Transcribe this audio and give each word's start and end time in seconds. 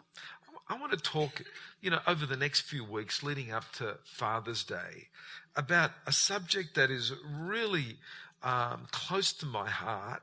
I 0.69 0.79
want 0.79 0.93
to 0.93 0.97
talk, 0.97 1.43
you 1.81 1.91
know, 1.91 1.99
over 2.07 2.25
the 2.25 2.37
next 2.37 2.61
few 2.61 2.85
weeks 2.85 3.23
leading 3.23 3.51
up 3.51 3.73
to 3.73 3.97
Father's 4.05 4.63
Day 4.63 5.09
about 5.53 5.91
a 6.07 6.13
subject 6.13 6.75
that 6.75 6.91
is 6.91 7.11
really 7.29 7.97
um, 8.41 8.87
close 8.89 9.33
to 9.33 9.45
my 9.45 9.69
heart 9.69 10.21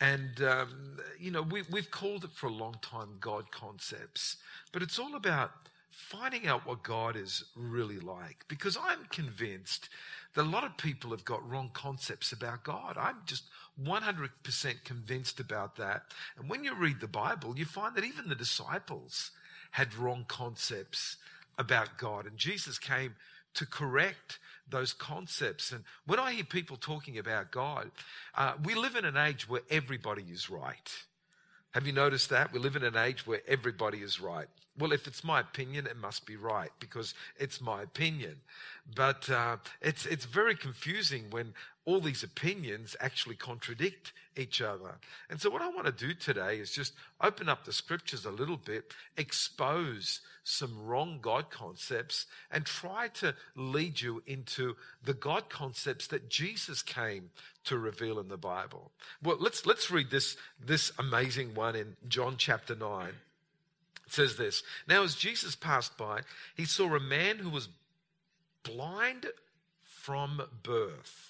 and, 0.00 0.40
um, 0.42 0.98
you 1.18 1.30
know, 1.30 1.42
we, 1.42 1.62
we've 1.70 1.90
called 1.90 2.24
it 2.24 2.30
for 2.32 2.46
a 2.46 2.52
long 2.52 2.76
time 2.82 3.16
God 3.20 3.50
concepts, 3.50 4.36
but 4.72 4.82
it's 4.82 4.98
all 4.98 5.16
about 5.16 5.50
finding 5.90 6.46
out 6.46 6.66
what 6.66 6.84
God 6.84 7.16
is 7.16 7.44
really 7.56 7.98
like. 7.98 8.44
Because 8.48 8.76
I'm 8.80 9.04
convinced 9.10 9.88
that 10.34 10.42
a 10.42 10.48
lot 10.48 10.62
of 10.62 10.76
people 10.76 11.10
have 11.10 11.24
got 11.24 11.48
wrong 11.48 11.70
concepts 11.72 12.30
about 12.30 12.62
God. 12.62 12.96
I'm 12.96 13.16
just 13.26 13.44
100% 13.82 14.84
convinced 14.84 15.40
about 15.40 15.76
that. 15.76 16.02
And 16.38 16.48
when 16.48 16.62
you 16.62 16.74
read 16.74 17.00
the 17.00 17.08
Bible, 17.08 17.58
you 17.58 17.64
find 17.64 17.96
that 17.96 18.04
even 18.04 18.28
the 18.28 18.36
disciples 18.36 19.32
had 19.72 19.94
wrong 19.96 20.24
concepts 20.28 21.16
about 21.58 21.98
God. 21.98 22.26
And 22.26 22.36
Jesus 22.36 22.78
came 22.78 23.16
to 23.54 23.66
correct 23.66 24.38
those 24.70 24.92
concepts. 24.92 25.72
And 25.72 25.84
when 26.06 26.18
I 26.18 26.32
hear 26.32 26.44
people 26.44 26.76
talking 26.76 27.18
about 27.18 27.50
God, 27.50 27.90
uh, 28.34 28.54
we 28.64 28.74
live 28.74 28.96
in 28.96 29.04
an 29.04 29.16
age 29.16 29.48
where 29.48 29.62
everybody 29.70 30.24
is 30.30 30.50
right. 30.50 30.90
Have 31.72 31.86
you 31.86 31.92
noticed 31.92 32.30
that? 32.30 32.52
We 32.52 32.58
live 32.58 32.76
in 32.76 32.84
an 32.84 32.96
age 32.96 33.26
where 33.26 33.42
everybody 33.46 33.98
is 33.98 34.20
right. 34.20 34.48
Well, 34.78 34.92
if 34.92 35.06
it's 35.06 35.24
my 35.24 35.40
opinion, 35.40 35.86
it 35.86 35.96
must 35.96 36.24
be 36.24 36.36
right 36.36 36.70
because 36.80 37.14
it's 37.36 37.60
my 37.60 37.82
opinion. 37.82 38.36
But 38.94 39.28
uh, 39.28 39.58
it's, 39.82 40.06
it's 40.06 40.24
very 40.24 40.54
confusing 40.54 41.24
when 41.30 41.52
all 41.88 42.00
these 42.00 42.22
opinions 42.22 42.94
actually 43.00 43.34
contradict 43.34 44.12
each 44.36 44.60
other. 44.60 44.96
And 45.30 45.40
so, 45.40 45.48
what 45.48 45.62
I 45.62 45.70
want 45.70 45.86
to 45.86 46.06
do 46.06 46.12
today 46.12 46.58
is 46.58 46.70
just 46.70 46.92
open 47.18 47.48
up 47.48 47.64
the 47.64 47.72
scriptures 47.72 48.26
a 48.26 48.30
little 48.30 48.58
bit, 48.58 48.92
expose 49.16 50.20
some 50.44 50.84
wrong 50.84 51.18
God 51.22 51.50
concepts, 51.50 52.26
and 52.50 52.66
try 52.66 53.08
to 53.14 53.34
lead 53.56 54.02
you 54.02 54.22
into 54.26 54.76
the 55.02 55.14
God 55.14 55.48
concepts 55.48 56.08
that 56.08 56.28
Jesus 56.28 56.82
came 56.82 57.30
to 57.64 57.78
reveal 57.78 58.18
in 58.18 58.28
the 58.28 58.36
Bible. 58.36 58.90
Well, 59.22 59.38
let's, 59.40 59.64
let's 59.64 59.90
read 59.90 60.10
this, 60.10 60.36
this 60.62 60.92
amazing 60.98 61.54
one 61.54 61.74
in 61.74 61.96
John 62.06 62.34
chapter 62.36 62.74
9. 62.74 63.08
It 63.08 63.14
says 64.12 64.36
this 64.36 64.62
Now, 64.86 65.04
as 65.04 65.14
Jesus 65.14 65.56
passed 65.56 65.96
by, 65.96 66.20
he 66.54 66.66
saw 66.66 66.94
a 66.94 67.00
man 67.00 67.38
who 67.38 67.48
was 67.48 67.70
blind 68.62 69.24
from 69.86 70.42
birth. 70.62 71.27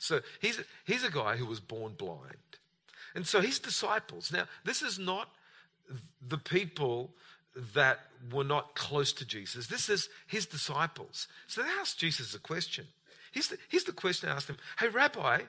So 0.00 0.20
he's, 0.40 0.58
he's 0.86 1.04
a 1.04 1.10
guy 1.10 1.36
who 1.36 1.46
was 1.46 1.60
born 1.60 1.92
blind. 1.92 2.36
And 3.14 3.26
so 3.26 3.40
his 3.40 3.58
disciples, 3.58 4.32
now, 4.32 4.44
this 4.64 4.82
is 4.82 4.98
not 4.98 5.28
the 6.26 6.38
people 6.38 7.10
that 7.74 8.00
were 8.32 8.44
not 8.44 8.74
close 8.74 9.12
to 9.14 9.26
Jesus. 9.26 9.66
This 9.66 9.88
is 9.88 10.08
his 10.26 10.46
disciples. 10.46 11.28
So 11.46 11.62
they 11.62 11.68
asked 11.80 11.98
Jesus 11.98 12.34
a 12.34 12.38
question. 12.38 12.86
Here's 13.32 13.48
the, 13.48 13.58
here's 13.68 13.84
the 13.84 13.92
question 13.92 14.28
I 14.28 14.32
asked 14.32 14.48
him 14.48 14.56
Hey, 14.78 14.88
Rabbi, 14.88 15.42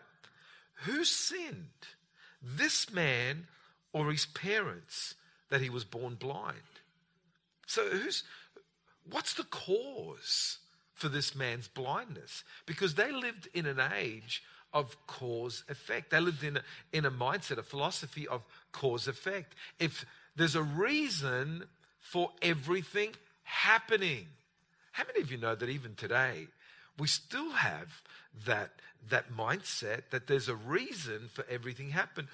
who 0.84 1.06
sinned, 1.06 1.70
this 2.44 2.92
man 2.92 3.48
or 3.94 4.12
his 4.12 4.26
parents, 4.26 5.16
that 5.50 5.62
he 5.62 5.70
was 5.70 5.86
born 5.86 6.16
blind? 6.16 6.58
So 7.68 7.88
who's, 7.88 8.24
what's 9.10 9.34
the 9.34 9.44
cause 9.46 10.58
for 11.02 11.10
this 11.10 11.36
man's 11.36 11.68
blindness 11.68 12.44
because 12.68 12.94
they 12.94 13.12
lived 13.12 13.50
in 13.56 13.66
an 13.66 13.82
age 13.98 14.44
of 14.72 14.96
cause 15.08 15.64
effect. 15.68 16.12
They 16.12 16.20
lived 16.20 16.44
in 16.44 16.58
a, 16.58 16.62
in 16.94 17.06
a 17.06 17.12
mindset, 17.12 17.58
a 17.58 17.64
philosophy 17.64 18.28
of 18.28 18.44
cause 18.72 19.08
effect. 19.08 19.56
If 19.80 20.06
there's 20.36 20.56
a 20.56 20.62
reason 20.62 21.66
for 22.00 22.30
everything 22.42 23.16
happening, 23.44 24.28
how 24.92 25.06
many 25.08 25.22
of 25.22 25.32
you 25.32 25.40
know 25.40 25.56
that 25.56 25.70
even 25.70 25.96
today 25.96 26.48
we 27.00 27.08
still 27.08 27.50
have 27.50 28.04
that, 28.46 28.70
that 29.10 29.34
mindset 29.36 30.04
that 30.12 30.28
there's 30.28 30.50
a 30.50 30.56
reason 30.56 31.30
for 31.34 31.44
everything 31.50 31.90
happen? 31.90 32.28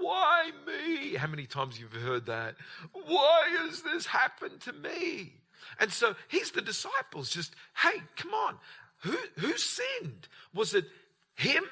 Why 0.00 0.50
me? 0.64 1.16
How 1.16 1.26
many 1.26 1.46
times 1.46 1.80
you've 1.80 1.92
heard 1.92 2.26
that? 2.26 2.54
Why 2.92 3.48
has 3.60 3.82
this 3.82 4.06
happened 4.06 4.60
to 4.62 4.72
me? 4.72 5.32
And 5.78 5.92
so 5.92 6.14
he's 6.28 6.50
the 6.50 6.62
disciples 6.62 7.30
just, 7.30 7.54
hey, 7.76 8.02
come 8.16 8.32
on. 8.32 8.56
Who, 9.00 9.16
who 9.38 9.56
sinned? 9.56 10.28
Was 10.54 10.74
it 10.74 10.84
him 11.34 11.64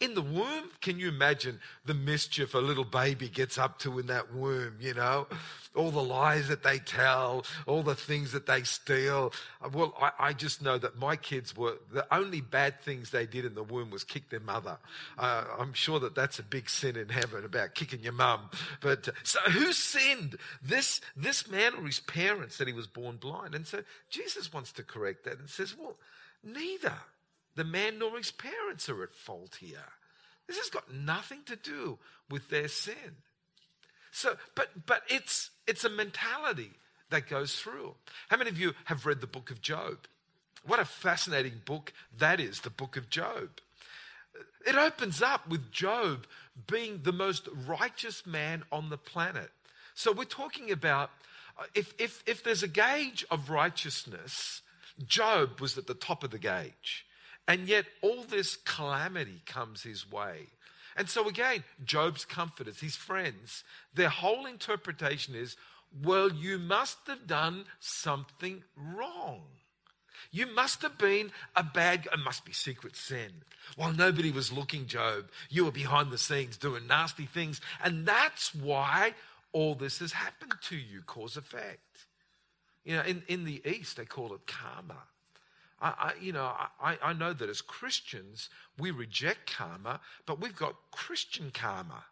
in 0.00 0.14
the 0.14 0.22
womb? 0.22 0.70
Can 0.80 0.98
you 0.98 1.08
imagine 1.08 1.60
the 1.84 1.94
mischief 1.94 2.54
a 2.54 2.58
little 2.58 2.84
baby 2.84 3.28
gets 3.28 3.58
up 3.58 3.78
to 3.80 3.98
in 3.98 4.06
that 4.06 4.32
womb, 4.32 4.76
you 4.80 4.94
know? 4.94 5.26
All 5.74 5.90
the 5.90 6.02
lies 6.02 6.48
that 6.48 6.62
they 6.62 6.78
tell, 6.78 7.44
all 7.66 7.82
the 7.82 7.94
things 7.94 8.32
that 8.32 8.46
they 8.46 8.62
steal. 8.62 9.32
Well, 9.72 9.94
I, 10.00 10.12
I 10.18 10.32
just 10.32 10.62
know 10.62 10.78
that 10.78 10.98
my 10.98 11.16
kids 11.16 11.56
were, 11.56 11.78
the 11.92 12.06
only 12.14 12.40
bad 12.40 12.80
things 12.80 13.10
they 13.10 13.26
did 13.26 13.44
in 13.44 13.54
the 13.54 13.62
womb 13.62 13.90
was 13.90 14.04
kick 14.04 14.30
their 14.30 14.40
mother. 14.40 14.78
Uh, 15.18 15.44
I'm 15.58 15.72
sure 15.72 15.98
that 16.00 16.14
that's 16.14 16.38
a 16.38 16.44
big 16.44 16.70
sin 16.70 16.96
in 16.96 17.08
heaven 17.08 17.44
about 17.44 17.74
kicking 17.74 18.02
your 18.02 18.12
mum. 18.12 18.50
But 18.80 19.08
uh, 19.08 19.12
so 19.24 19.40
who 19.50 19.72
sinned? 19.72 20.36
This, 20.62 21.00
this 21.16 21.50
man 21.50 21.74
or 21.74 21.84
his 21.86 22.00
parents 22.00 22.58
that 22.58 22.68
he 22.68 22.74
was 22.74 22.86
born 22.86 23.16
blind? 23.16 23.54
And 23.54 23.66
so 23.66 23.82
Jesus 24.10 24.52
wants 24.52 24.72
to 24.72 24.84
correct 24.84 25.24
that 25.24 25.38
and 25.38 25.48
says, 25.48 25.76
well, 25.76 25.96
neither 26.44 26.94
the 27.58 27.64
man 27.64 27.98
nor 27.98 28.16
his 28.16 28.30
parents 28.30 28.88
are 28.88 29.02
at 29.02 29.14
fault 29.14 29.58
here. 29.60 29.92
This 30.46 30.58
has 30.58 30.70
got 30.70 30.92
nothing 30.92 31.40
to 31.46 31.56
do 31.56 31.98
with 32.30 32.48
their 32.48 32.68
sin. 32.68 33.16
So, 34.12 34.36
but 34.54 34.86
but 34.86 35.02
it's 35.08 35.50
it's 35.66 35.84
a 35.84 35.90
mentality 35.90 36.70
that 37.10 37.28
goes 37.28 37.58
through. 37.58 37.94
How 38.28 38.36
many 38.36 38.50
of 38.50 38.58
you 38.58 38.74
have 38.84 39.06
read 39.06 39.20
the 39.20 39.26
book 39.26 39.50
of 39.50 39.60
Job? 39.60 40.06
What 40.64 40.80
a 40.80 40.84
fascinating 40.84 41.62
book 41.64 41.92
that 42.16 42.40
is, 42.40 42.60
the 42.60 42.70
book 42.70 42.96
of 42.96 43.10
Job. 43.10 43.60
It 44.66 44.76
opens 44.76 45.22
up 45.22 45.48
with 45.48 45.72
Job 45.72 46.26
being 46.66 47.00
the 47.02 47.12
most 47.12 47.48
righteous 47.66 48.26
man 48.26 48.62
on 48.70 48.90
the 48.90 48.98
planet. 48.98 49.50
So 49.94 50.12
we're 50.12 50.24
talking 50.24 50.70
about 50.70 51.10
if, 51.74 51.92
if, 51.98 52.22
if 52.26 52.44
there's 52.44 52.62
a 52.62 52.68
gauge 52.68 53.24
of 53.30 53.50
righteousness, 53.50 54.62
Job 55.06 55.60
was 55.60 55.76
at 55.78 55.86
the 55.86 55.94
top 55.94 56.22
of 56.22 56.30
the 56.30 56.38
gauge. 56.38 57.06
And 57.48 57.66
yet, 57.66 57.86
all 58.02 58.22
this 58.22 58.56
calamity 58.56 59.40
comes 59.46 59.82
his 59.82 60.08
way. 60.08 60.48
And 60.96 61.08
so, 61.08 61.28
again, 61.28 61.64
Job's 61.84 62.24
comforters, 62.24 62.80
his 62.80 62.94
friends, 62.94 63.64
their 63.94 64.10
whole 64.10 64.46
interpretation 64.46 65.34
is 65.34 65.56
well, 66.04 66.30
you 66.30 66.58
must 66.58 66.98
have 67.06 67.26
done 67.26 67.64
something 67.80 68.62
wrong. 68.76 69.42
You 70.30 70.46
must 70.46 70.82
have 70.82 70.98
been 70.98 71.32
a 71.56 71.62
bad. 71.62 72.06
It 72.12 72.18
must 72.18 72.44
be 72.44 72.52
secret 72.52 72.94
sin. 72.96 73.30
While 73.76 73.92
nobody 73.92 74.30
was 74.30 74.52
looking, 74.52 74.86
Job, 74.86 75.30
you 75.48 75.64
were 75.64 75.72
behind 75.72 76.10
the 76.10 76.18
scenes 76.18 76.56
doing 76.56 76.86
nasty 76.86 77.24
things. 77.24 77.60
And 77.82 78.04
that's 78.04 78.54
why 78.54 79.14
all 79.52 79.74
this 79.74 80.00
has 80.00 80.12
happened 80.12 80.54
to 80.62 80.76
you, 80.76 81.02
cause 81.06 81.36
effect. 81.36 82.06
You 82.84 82.96
know, 82.96 83.02
in, 83.02 83.22
in 83.28 83.44
the 83.44 83.62
East, 83.66 83.96
they 83.96 84.04
call 84.04 84.34
it 84.34 84.46
karma. 84.46 85.04
I, 85.80 85.88
I, 85.88 86.12
you 86.20 86.32
know, 86.32 86.52
I, 86.80 86.98
I 87.02 87.12
know 87.12 87.32
that 87.32 87.48
as 87.48 87.60
Christians, 87.60 88.48
we 88.78 88.90
reject 88.90 89.54
karma, 89.54 90.00
but 90.26 90.40
we've 90.40 90.56
got 90.56 90.74
Christian 90.90 91.50
karma. 91.52 92.04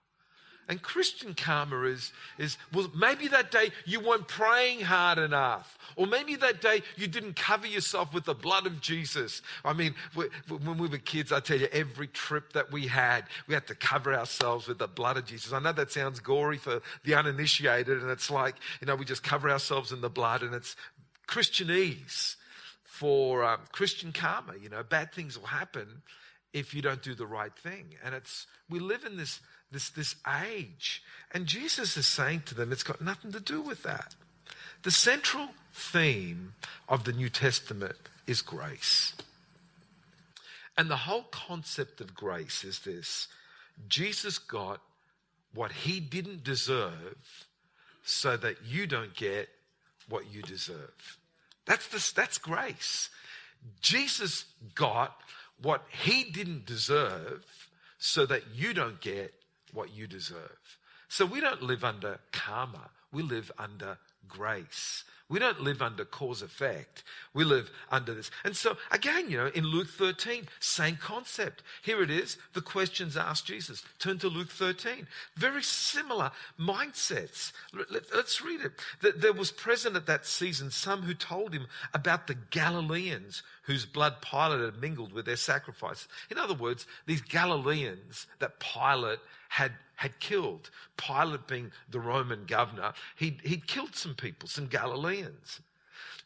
And 0.68 0.82
Christian 0.82 1.34
karma 1.34 1.82
is, 1.82 2.12
is, 2.38 2.58
well, 2.72 2.90
maybe 2.94 3.28
that 3.28 3.52
day 3.52 3.70
you 3.84 4.00
weren't 4.00 4.26
praying 4.26 4.80
hard 4.80 5.16
enough. 5.16 5.78
Or 5.94 6.08
maybe 6.08 6.34
that 6.36 6.60
day 6.60 6.82
you 6.96 7.06
didn't 7.06 7.36
cover 7.36 7.68
yourself 7.68 8.12
with 8.12 8.24
the 8.24 8.34
blood 8.34 8.66
of 8.66 8.80
Jesus. 8.80 9.42
I 9.64 9.74
mean, 9.74 9.94
when 10.14 10.78
we 10.78 10.88
were 10.88 10.98
kids, 10.98 11.30
I 11.30 11.38
tell 11.38 11.58
you, 11.58 11.68
every 11.70 12.08
trip 12.08 12.52
that 12.54 12.72
we 12.72 12.88
had, 12.88 13.26
we 13.46 13.54
had 13.54 13.68
to 13.68 13.76
cover 13.76 14.12
ourselves 14.12 14.66
with 14.66 14.78
the 14.78 14.88
blood 14.88 15.16
of 15.16 15.24
Jesus. 15.24 15.52
I 15.52 15.60
know 15.60 15.72
that 15.72 15.92
sounds 15.92 16.18
gory 16.18 16.58
for 16.58 16.82
the 17.04 17.14
uninitiated, 17.14 18.02
and 18.02 18.10
it's 18.10 18.30
like, 18.30 18.56
you 18.80 18.88
know, 18.88 18.96
we 18.96 19.04
just 19.04 19.22
cover 19.22 19.48
ourselves 19.48 19.92
in 19.92 20.00
the 20.00 20.10
blood, 20.10 20.42
and 20.42 20.52
it's 20.52 20.74
Christianese 21.28 22.34
for 22.98 23.44
um, 23.44 23.60
Christian 23.72 24.12
karma. 24.12 24.54
You 24.60 24.68
know, 24.68 24.82
bad 24.82 25.12
things 25.12 25.38
will 25.38 25.46
happen 25.46 26.02
if 26.52 26.74
you 26.74 26.80
don't 26.80 27.02
do 27.02 27.14
the 27.14 27.26
right 27.26 27.54
thing. 27.54 27.94
And 28.02 28.14
it's 28.14 28.46
we 28.70 28.78
live 28.78 29.04
in 29.04 29.16
this 29.16 29.40
this 29.70 29.90
this 29.90 30.16
age, 30.44 31.02
and 31.32 31.46
Jesus 31.46 31.96
is 31.96 32.06
saying 32.06 32.42
to 32.46 32.54
them, 32.54 32.72
it's 32.72 32.82
got 32.82 33.00
nothing 33.00 33.32
to 33.32 33.40
do 33.40 33.60
with 33.60 33.82
that. 33.82 34.14
The 34.82 34.90
central 34.90 35.48
theme 35.72 36.54
of 36.88 37.04
the 37.04 37.12
New 37.12 37.28
Testament 37.28 37.96
is 38.26 38.42
grace. 38.42 39.12
And 40.78 40.90
the 40.90 40.96
whole 40.96 41.24
concept 41.30 42.00
of 42.00 42.14
grace 42.14 42.64
is 42.64 42.80
this 42.80 43.28
Jesus 43.88 44.38
got 44.38 44.80
what 45.54 45.72
he 45.72 46.00
didn't 46.00 46.44
deserve 46.44 47.46
so 48.04 48.36
that 48.36 48.56
you 48.64 48.86
don't 48.86 49.14
get 49.14 49.48
what 50.08 50.32
you 50.32 50.42
deserve. 50.42 51.18
That's, 51.66 51.88
the, 51.88 52.12
that's 52.14 52.38
grace. 52.38 53.10
Jesus 53.80 54.44
got 54.74 55.16
what 55.60 55.84
he 56.04 56.24
didn't 56.24 56.66
deserve 56.66 57.44
so 57.98 58.26
that 58.26 58.42
you 58.54 58.72
don't 58.72 59.00
get 59.00 59.34
what 59.72 59.92
you 59.92 60.06
deserve. 60.06 60.78
So 61.08 61.26
we 61.26 61.40
don't 61.40 61.62
live 61.62 61.84
under 61.84 62.18
karma, 62.32 62.90
we 63.12 63.22
live 63.22 63.50
under 63.58 63.98
grace. 64.28 65.04
We 65.28 65.40
don't 65.40 65.60
live 65.60 65.82
under 65.82 66.04
cause 66.04 66.40
effect. 66.40 67.02
We 67.34 67.42
live 67.42 67.68
under 67.90 68.14
this. 68.14 68.30
And 68.44 68.56
so, 68.56 68.76
again, 68.92 69.28
you 69.28 69.36
know, 69.36 69.48
in 69.48 69.64
Luke 69.64 69.88
13, 69.88 70.46
same 70.60 70.96
concept. 70.96 71.64
Here 71.82 72.00
it 72.00 72.10
is. 72.10 72.38
The 72.54 72.60
questions 72.60 73.16
asked 73.16 73.46
Jesus. 73.46 73.82
Turn 73.98 74.18
to 74.18 74.28
Luke 74.28 74.50
13. 74.50 75.08
Very 75.34 75.64
similar 75.64 76.30
mindsets. 76.60 77.52
Let's 77.90 78.40
read 78.40 78.60
it. 78.60 79.20
There 79.20 79.32
was 79.32 79.50
present 79.50 79.96
at 79.96 80.06
that 80.06 80.26
season 80.26 80.70
some 80.70 81.02
who 81.02 81.14
told 81.14 81.52
him 81.52 81.66
about 81.92 82.28
the 82.28 82.36
Galileans 82.50 83.42
whose 83.62 83.84
blood 83.84 84.22
Pilate 84.22 84.60
had 84.60 84.80
mingled 84.80 85.12
with 85.12 85.26
their 85.26 85.34
sacrifice. 85.34 86.06
In 86.30 86.38
other 86.38 86.54
words, 86.54 86.86
these 87.06 87.20
Galileans 87.20 88.28
that 88.38 88.60
Pilate 88.60 89.18
had 89.48 89.72
had 89.96 90.20
killed. 90.20 90.70
Pilate, 90.98 91.46
being 91.46 91.72
the 91.90 91.98
Roman 91.98 92.44
governor, 92.44 92.92
he'd, 93.16 93.40
he'd 93.42 93.66
killed 93.66 93.96
some 93.96 94.14
people, 94.14 94.48
some 94.48 94.66
Galileans. 94.66 95.15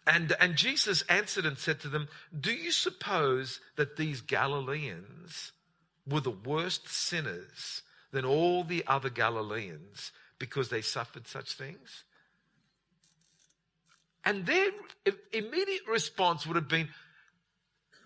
And, 0.07 0.35
and 0.41 0.57
Jesus 0.57 1.03
answered 1.03 1.47
and 1.47 1.59
said 1.59 1.81
to 1.81 1.89
them, 1.89 2.09
Do 2.39 2.53
you 2.53 2.73
suppose 2.73 3.61
that 3.77 3.97
these 3.97 4.21
Galileans 4.21 5.53
were 6.09 6.21
the 6.21 6.31
worst 6.31 6.89
sinners 6.89 7.83
than 8.11 8.25
all 8.25 8.65
the 8.65 8.85
other 8.87 9.11
Galileans 9.11 10.13
because 10.39 10.69
they 10.69 10.81
suffered 10.81 11.27
such 11.27 11.53
things? 11.53 12.05
And 14.25 14.47
their 14.47 14.71
immediate 15.33 15.87
response 15.87 16.47
would 16.47 16.57
have 16.57 16.69
been, 16.69 16.89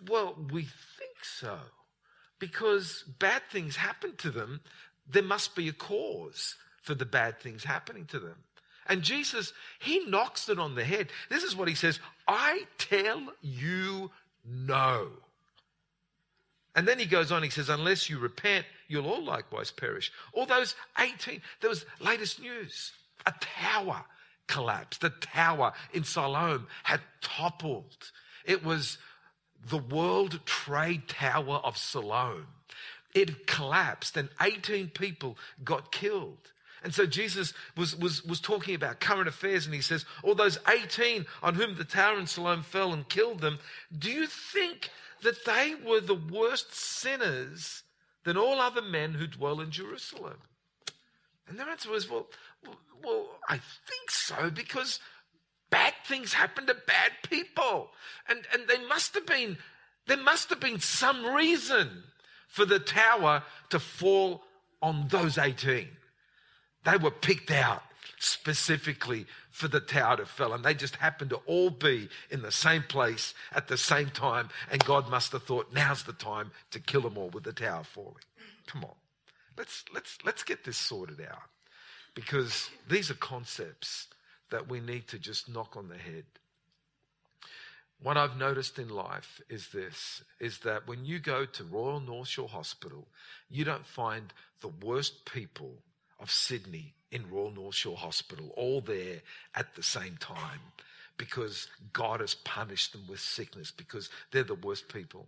Well, 0.09 0.37
we 0.53 0.63
think 0.63 1.23
so. 1.23 1.59
Because 2.39 3.05
bad 3.19 3.43
things 3.51 3.77
happened 3.77 4.19
to 4.19 4.31
them 4.31 4.61
there 5.09 5.23
must 5.23 5.55
be 5.55 5.69
a 5.69 5.73
cause 5.73 6.57
for 6.83 6.95
the 6.95 7.05
bad 7.05 7.41
things 7.41 7.65
happening 7.65 8.07
to 8.07 8.19
them. 8.19 8.37
And 8.87 9.03
Jesus, 9.03 9.53
he 9.79 10.05
knocks 10.07 10.49
it 10.49 10.59
on 10.59 10.75
the 10.75 10.85
head. 10.85 11.09
This 11.31 11.43
is 11.43 11.57
what 11.57 11.69
he 11.69 11.75
says 11.75 12.01
I 12.27 12.65
tell 12.79 13.23
you 13.41 14.11
no. 14.45 15.09
And 16.77 16.89
then 16.89 16.99
he 16.99 17.07
goes 17.07 17.31
on, 17.31 17.43
he 17.43 17.51
says, 17.51 17.69
Unless 17.69 18.11
you 18.11 18.19
repent, 18.19 18.67
you'll 18.89 19.09
all 19.09 19.25
likewise 19.25 19.71
perish. 19.71 20.13
All 20.33 20.47
those 20.47 20.75
18, 20.99 21.41
there 21.61 21.71
was 21.71 21.87
latest 22.01 22.41
news. 22.41 22.93
A 23.27 23.33
tower 23.41 24.05
collapsed. 24.49 25.01
The 25.01 25.11
tower 25.11 25.73
in 25.93 26.05
Siloam 26.05 26.67
had 26.83 27.01
toppled. 27.21 28.11
It 28.45 28.65
was 28.65 28.99
the 29.69 29.79
World 29.79 30.41
Trade 30.45 31.09
Tower 31.09 31.61
of 31.63 31.79
Siloam 31.79 32.47
it 33.15 33.47
collapsed 33.47 34.17
and 34.17 34.29
18 34.41 34.91
people 34.91 35.39
got 35.63 35.93
killed. 35.93 36.51
And 36.85 36.93
so 36.93 37.07
Jesus 37.07 37.55
was, 37.79 37.97
was, 37.97 38.23
was 38.25 38.41
talking 38.41 38.75
about 38.75 39.01
current 39.01 39.27
affairs 39.27 39.65
and 39.65 39.75
he 39.75 39.81
says, 39.81 40.05
All 40.23 40.35
those 40.35 40.59
18 40.69 41.25
on 41.43 41.55
whom 41.55 41.77
the 41.77 41.85
tower 41.85 42.19
in 42.19 42.27
Siloam 42.27 42.63
fell 42.63 42.93
and 42.93 43.09
killed 43.09 43.41
them, 43.41 43.59
do 43.99 44.11
you 44.11 44.27
think 44.27 44.91
that 45.23 45.47
they 45.47 45.75
were 45.83 46.03
the 46.03 46.15
worst 46.15 46.75
sinners 46.75 47.85
than 48.25 48.37
all 48.37 48.61
other 48.61 48.83
men 48.83 49.15
who 49.15 49.27
dwell 49.27 49.63
in 49.63 49.71
Jerusalem? 49.71 50.37
And 51.49 51.59
their 51.59 51.69
answer 51.71 51.91
was, 51.91 52.09
Well, 52.09 52.27
well, 53.03 53.29
I 53.49 53.57
think 53.57 54.11
so 54.11 54.51
because 54.51 55.01
bad 55.71 55.95
things 56.07 56.35
happen 56.35 56.67
to 56.67 56.75
bad 56.75 57.13
people. 57.31 57.89
And, 58.29 58.41
and 58.53 58.69
they 58.69 58.87
must 58.87 59.15
have 59.15 59.27
been, 59.27 59.57
there 60.07 60.23
must 60.23 60.51
have 60.51 60.61
been 60.61 60.81
some 60.81 61.25
reason 61.25 62.05
for 62.47 62.67
the 62.67 62.79
tower 62.79 63.43
to 63.71 63.81
fall 63.81 64.43
on 64.83 65.09
those 65.09 65.39
18. 65.39 65.89
They 66.85 66.97
were 66.97 67.11
picked 67.11 67.51
out 67.51 67.83
specifically 68.19 69.27
for 69.51 69.69
the 69.69 69.81
tower 69.81 70.17
to 70.17 70.27
fall, 70.27 70.53
and 70.53 70.65
they 70.65 70.75
just 70.75 70.97
happened 70.97 71.31
to 71.31 71.41
all 71.47 71.71
be 71.71 72.09
in 72.31 72.43
the 72.43 72.51
same 72.51 72.83
place 72.83 73.35
at 73.53 73.69
the 73.69 73.77
same 73.77 74.11
time. 74.11 74.49
And 74.71 74.85
God 74.85 75.09
must 75.09 75.33
have 75.33 75.45
thought, 75.45 75.73
now's 75.73 76.03
the 76.03 76.13
time 76.13 76.51
to 76.71 76.81
kill 76.81 77.03
them 77.03 77.17
all 77.17 77.31
with 77.31 77.45
the 77.45 77.53
tower 77.53 77.85
falling. 77.85 78.25
Come 78.67 78.85
on, 78.85 78.95
let's 79.57 79.85
let's 79.95 80.19
let's 80.25 80.43
get 80.43 80.65
this 80.65 80.77
sorted 80.77 81.21
out, 81.21 81.51
because 82.15 82.71
these 82.89 83.11
are 83.11 83.15
concepts 83.15 84.09
that 84.51 84.69
we 84.69 84.81
need 84.81 85.07
to 85.09 85.19
just 85.19 85.49
knock 85.49 85.77
on 85.77 85.89
the 85.89 85.99
head. 85.99 86.25
What 88.03 88.17
I've 88.17 88.37
noticed 88.37 88.79
in 88.79 88.89
life 88.89 89.41
is 89.49 89.69
this 89.69 90.23
is 90.41 90.59
that 90.61 90.87
when 90.87 91.05
you 91.05 91.19
go 91.19 91.45
to 91.45 91.65
Royal 91.65 92.01
North 92.01 92.29
Shore 92.29 92.49
Hospital, 92.49 93.07
you 93.49 93.65
don't 93.65 93.87
find 93.87 94.33
the 94.61 94.69
worst 94.69 95.25
people 95.25 95.77
of 96.25 96.31
Sydney 96.31 96.95
in 97.13 97.31
Royal 97.31 97.51
North 97.51 97.75
Shore 97.75 97.99
Hospital 97.99 98.51
all 98.57 98.81
there 98.81 99.21
at 99.55 99.75
the 99.75 99.83
same 99.83 100.17
time 100.19 100.59
because 101.19 101.69
God 101.93 102.21
has 102.21 102.35
punished 102.35 102.93
them 102.93 103.03
with 103.07 103.21
sickness 103.21 103.71
because 103.71 104.09
they're 104.33 104.43
the 104.43 104.55
worst 104.55 104.89
people. 104.89 105.27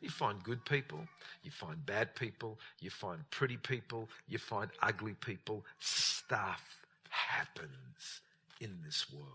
You 0.00 0.08
find 0.08 0.42
good 0.42 0.64
people, 0.64 1.00
you 1.42 1.50
find 1.50 1.84
bad 1.84 2.14
people, 2.14 2.58
you 2.80 2.88
find 2.88 3.30
pretty 3.30 3.58
people, 3.58 4.08
you 4.26 4.38
find 4.38 4.70
ugly 4.82 5.12
people. 5.20 5.66
Stuff 5.80 6.78
happens 7.10 8.22
in 8.58 8.78
this 8.84 9.06
world. 9.12 9.26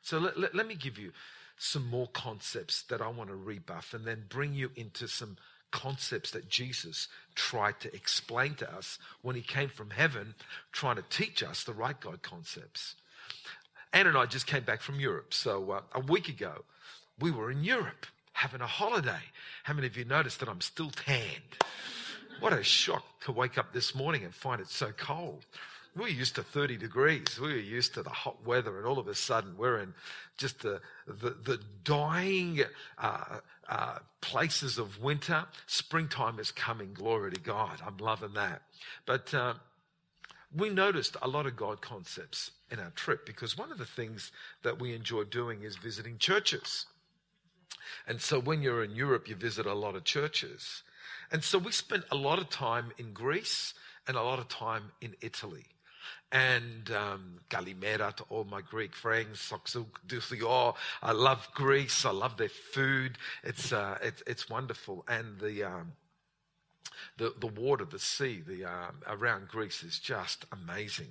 So 0.00 0.18
let, 0.18 0.38
let, 0.38 0.54
let 0.54 0.66
me 0.66 0.76
give 0.76 0.98
you 0.98 1.12
some 1.58 1.86
more 1.86 2.08
concepts 2.14 2.82
that 2.84 3.02
I 3.02 3.08
want 3.08 3.28
to 3.28 3.36
rebuff 3.36 3.92
and 3.92 4.06
then 4.06 4.24
bring 4.30 4.54
you 4.54 4.70
into 4.76 5.06
some 5.06 5.36
concepts 5.70 6.30
that 6.32 6.48
Jesus 6.48 7.08
tried 7.34 7.80
to 7.80 7.94
explain 7.94 8.54
to 8.56 8.72
us 8.72 8.98
when 9.22 9.36
he 9.36 9.42
came 9.42 9.68
from 9.68 9.90
heaven, 9.90 10.34
trying 10.72 10.96
to 10.96 11.04
teach 11.10 11.42
us 11.42 11.64
the 11.64 11.72
right 11.72 11.98
God 11.98 12.22
concepts. 12.22 12.96
Anne 13.92 14.06
and 14.06 14.16
I 14.16 14.26
just 14.26 14.46
came 14.46 14.62
back 14.62 14.80
from 14.80 15.00
Europe. 15.00 15.34
So 15.34 15.70
uh, 15.70 15.80
a 15.94 16.00
week 16.00 16.28
ago, 16.28 16.64
we 17.18 17.30
were 17.30 17.50
in 17.50 17.64
Europe 17.64 18.06
having 18.32 18.60
a 18.60 18.66
holiday. 18.66 19.20
How 19.64 19.74
many 19.74 19.86
of 19.86 19.96
you 19.96 20.04
noticed 20.04 20.40
that 20.40 20.48
I'm 20.48 20.60
still 20.60 20.90
tanned? 20.90 21.56
What 22.40 22.52
a 22.52 22.62
shock 22.62 23.04
to 23.24 23.32
wake 23.32 23.58
up 23.58 23.72
this 23.72 23.94
morning 23.94 24.24
and 24.24 24.34
find 24.34 24.60
it 24.60 24.68
so 24.68 24.92
cold 24.96 25.44
were 25.96 26.08
used 26.08 26.36
to 26.36 26.42
30 26.42 26.76
degrees. 26.76 27.38
We 27.40 27.48
were 27.48 27.58
used 27.58 27.94
to 27.94 28.02
the 28.02 28.10
hot 28.10 28.44
weather, 28.46 28.78
and 28.78 28.86
all 28.86 28.98
of 28.98 29.08
a 29.08 29.14
sudden 29.14 29.56
we're 29.56 29.78
in 29.78 29.94
just 30.36 30.60
the, 30.62 30.80
the, 31.06 31.30
the 31.30 31.60
dying 31.84 32.60
uh, 32.98 33.38
uh, 33.68 33.98
places 34.20 34.78
of 34.78 35.02
winter. 35.02 35.44
Springtime 35.66 36.38
is 36.38 36.52
coming. 36.52 36.92
Glory 36.94 37.32
to 37.32 37.40
God. 37.40 37.80
I'm 37.84 37.96
loving 37.98 38.34
that. 38.34 38.62
But 39.04 39.34
uh, 39.34 39.54
we 40.56 40.70
noticed 40.70 41.16
a 41.22 41.28
lot 41.28 41.46
of 41.46 41.56
God 41.56 41.80
concepts 41.80 42.52
in 42.70 42.78
our 42.78 42.90
trip 42.90 43.26
because 43.26 43.58
one 43.58 43.72
of 43.72 43.78
the 43.78 43.84
things 43.84 44.30
that 44.62 44.80
we 44.80 44.94
enjoy 44.94 45.24
doing 45.24 45.62
is 45.62 45.76
visiting 45.76 46.18
churches. 46.18 46.86
And 48.06 48.20
so 48.20 48.40
when 48.40 48.62
you're 48.62 48.84
in 48.84 48.94
Europe, 48.94 49.28
you 49.28 49.34
visit 49.34 49.66
a 49.66 49.74
lot 49.74 49.96
of 49.96 50.04
churches. 50.04 50.82
And 51.32 51.42
so 51.42 51.58
we 51.58 51.72
spent 51.72 52.04
a 52.10 52.16
lot 52.16 52.38
of 52.38 52.48
time 52.48 52.92
in 52.98 53.12
Greece 53.12 53.74
and 54.06 54.16
a 54.16 54.22
lot 54.22 54.38
of 54.38 54.48
time 54.48 54.92
in 55.00 55.14
Italy 55.20 55.66
and 56.32 56.90
um, 56.90 57.40
Kalimera 57.48 58.14
to 58.16 58.24
all 58.28 58.44
my 58.44 58.60
Greek 58.60 58.94
friends. 58.94 59.52
I 61.02 61.12
love 61.12 61.48
Greece. 61.54 62.04
I 62.04 62.10
love 62.10 62.36
their 62.36 62.48
food. 62.48 63.18
It's 63.42 63.72
uh, 63.72 63.98
it, 64.02 64.22
it's 64.26 64.48
wonderful, 64.48 65.04
and 65.08 65.40
the 65.40 65.64
um, 65.64 65.92
the 67.16 67.34
the 67.38 67.46
water, 67.48 67.84
the 67.84 67.98
sea, 67.98 68.42
the 68.46 68.64
um, 68.64 69.02
around 69.06 69.48
Greece 69.48 69.82
is 69.82 69.98
just 69.98 70.46
amazing. 70.52 71.08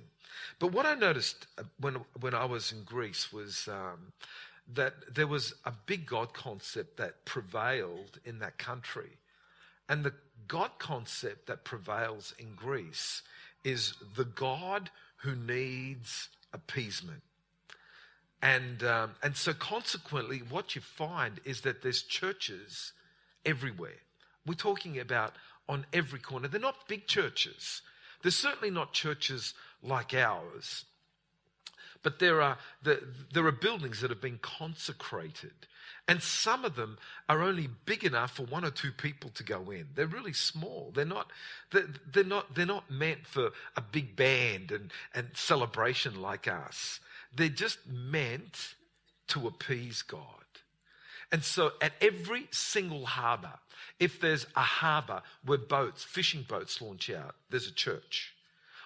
But 0.58 0.72
what 0.72 0.86
I 0.86 0.94
noticed 0.94 1.46
uh, 1.58 1.64
when 1.78 1.96
when 2.20 2.34
I 2.34 2.44
was 2.44 2.72
in 2.72 2.84
Greece 2.84 3.32
was. 3.32 3.68
Um, 3.68 4.12
that 4.74 5.12
there 5.12 5.26
was 5.26 5.54
a 5.64 5.72
big 5.86 6.06
God 6.06 6.32
concept 6.32 6.96
that 6.98 7.24
prevailed 7.24 8.20
in 8.24 8.38
that 8.38 8.56
country. 8.56 9.18
And 9.88 10.04
the 10.04 10.12
God 10.46 10.70
concept 10.78 11.46
that 11.46 11.64
prevails 11.64 12.34
in 12.38 12.54
Greece 12.54 13.22
is 13.64 13.94
the 14.16 14.24
God 14.24 14.90
who 15.18 15.34
needs 15.34 16.28
appeasement. 16.52 17.22
And, 18.42 18.82
um, 18.82 19.12
and 19.22 19.36
so, 19.36 19.52
consequently, 19.52 20.38
what 20.38 20.74
you 20.74 20.80
find 20.80 21.40
is 21.44 21.60
that 21.62 21.82
there's 21.82 22.02
churches 22.02 22.92
everywhere. 23.44 24.00
We're 24.46 24.54
talking 24.54 24.98
about 24.98 25.34
on 25.68 25.84
every 25.92 26.18
corner. 26.18 26.48
They're 26.48 26.60
not 26.60 26.88
big 26.88 27.06
churches, 27.06 27.82
they're 28.22 28.30
certainly 28.30 28.70
not 28.70 28.92
churches 28.92 29.54
like 29.82 30.14
ours. 30.14 30.84
But 32.02 32.18
there 32.18 32.40
are, 32.40 32.56
there 32.82 33.46
are 33.46 33.52
buildings 33.52 34.00
that 34.00 34.10
have 34.10 34.20
been 34.20 34.38
consecrated. 34.40 35.52
And 36.08 36.22
some 36.22 36.64
of 36.64 36.74
them 36.74 36.98
are 37.28 37.42
only 37.42 37.68
big 37.84 38.04
enough 38.04 38.32
for 38.32 38.44
one 38.44 38.64
or 38.64 38.70
two 38.70 38.90
people 38.90 39.30
to 39.30 39.44
go 39.44 39.70
in. 39.70 39.88
They're 39.94 40.06
really 40.06 40.32
small. 40.32 40.92
They're 40.94 41.04
not, 41.04 41.30
they're, 41.70 41.88
they're 42.10 42.24
not, 42.24 42.54
they're 42.54 42.66
not 42.66 42.90
meant 42.90 43.26
for 43.26 43.50
a 43.76 43.80
big 43.80 44.16
band 44.16 44.72
and, 44.72 44.90
and 45.14 45.28
celebration 45.34 46.20
like 46.20 46.48
us. 46.48 47.00
They're 47.34 47.48
just 47.48 47.86
meant 47.86 48.74
to 49.28 49.46
appease 49.46 50.02
God. 50.02 50.24
And 51.30 51.44
so 51.44 51.72
at 51.80 51.92
every 52.00 52.48
single 52.50 53.06
harbour, 53.06 53.52
if 54.00 54.20
there's 54.20 54.46
a 54.56 54.62
harbour 54.62 55.22
where 55.44 55.58
boats, 55.58 56.02
fishing 56.02 56.44
boats 56.48 56.80
launch 56.82 57.08
out, 57.10 57.36
there's 57.50 57.68
a 57.68 57.72
church. 57.72 58.34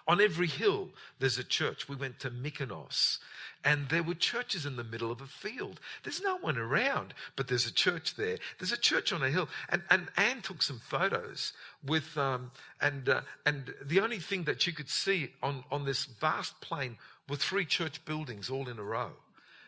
On 0.06 0.20
every 0.20 0.48
hill, 0.48 0.90
there's 1.18 1.38
a 1.38 1.44
church. 1.44 1.88
We 1.88 1.96
went 1.96 2.20
to 2.20 2.30
Mykonos 2.30 3.18
and 3.64 3.88
there 3.88 4.02
were 4.02 4.14
churches 4.14 4.66
in 4.66 4.76
the 4.76 4.84
middle 4.84 5.10
of 5.10 5.22
a 5.22 5.26
field. 5.26 5.80
There's 6.02 6.20
no 6.20 6.36
one 6.36 6.58
around, 6.58 7.14
but 7.34 7.48
there's 7.48 7.66
a 7.66 7.72
church 7.72 8.14
there. 8.14 8.36
There's 8.58 8.72
a 8.72 8.76
church 8.76 9.12
on 9.12 9.22
a 9.22 9.30
hill. 9.30 9.48
And, 9.70 9.82
and 9.88 10.08
Anne 10.18 10.42
took 10.42 10.62
some 10.62 10.78
photos 10.78 11.54
with, 11.84 12.16
um, 12.18 12.50
and, 12.82 13.08
uh, 13.08 13.22
and 13.46 13.72
the 13.82 14.00
only 14.00 14.18
thing 14.18 14.44
that 14.44 14.66
you 14.66 14.74
could 14.74 14.90
see 14.90 15.30
on, 15.42 15.64
on 15.72 15.86
this 15.86 16.04
vast 16.04 16.60
plain 16.60 16.98
were 17.28 17.36
three 17.36 17.64
church 17.64 18.04
buildings 18.04 18.50
all 18.50 18.68
in 18.68 18.78
a 18.78 18.84
row. 18.84 19.12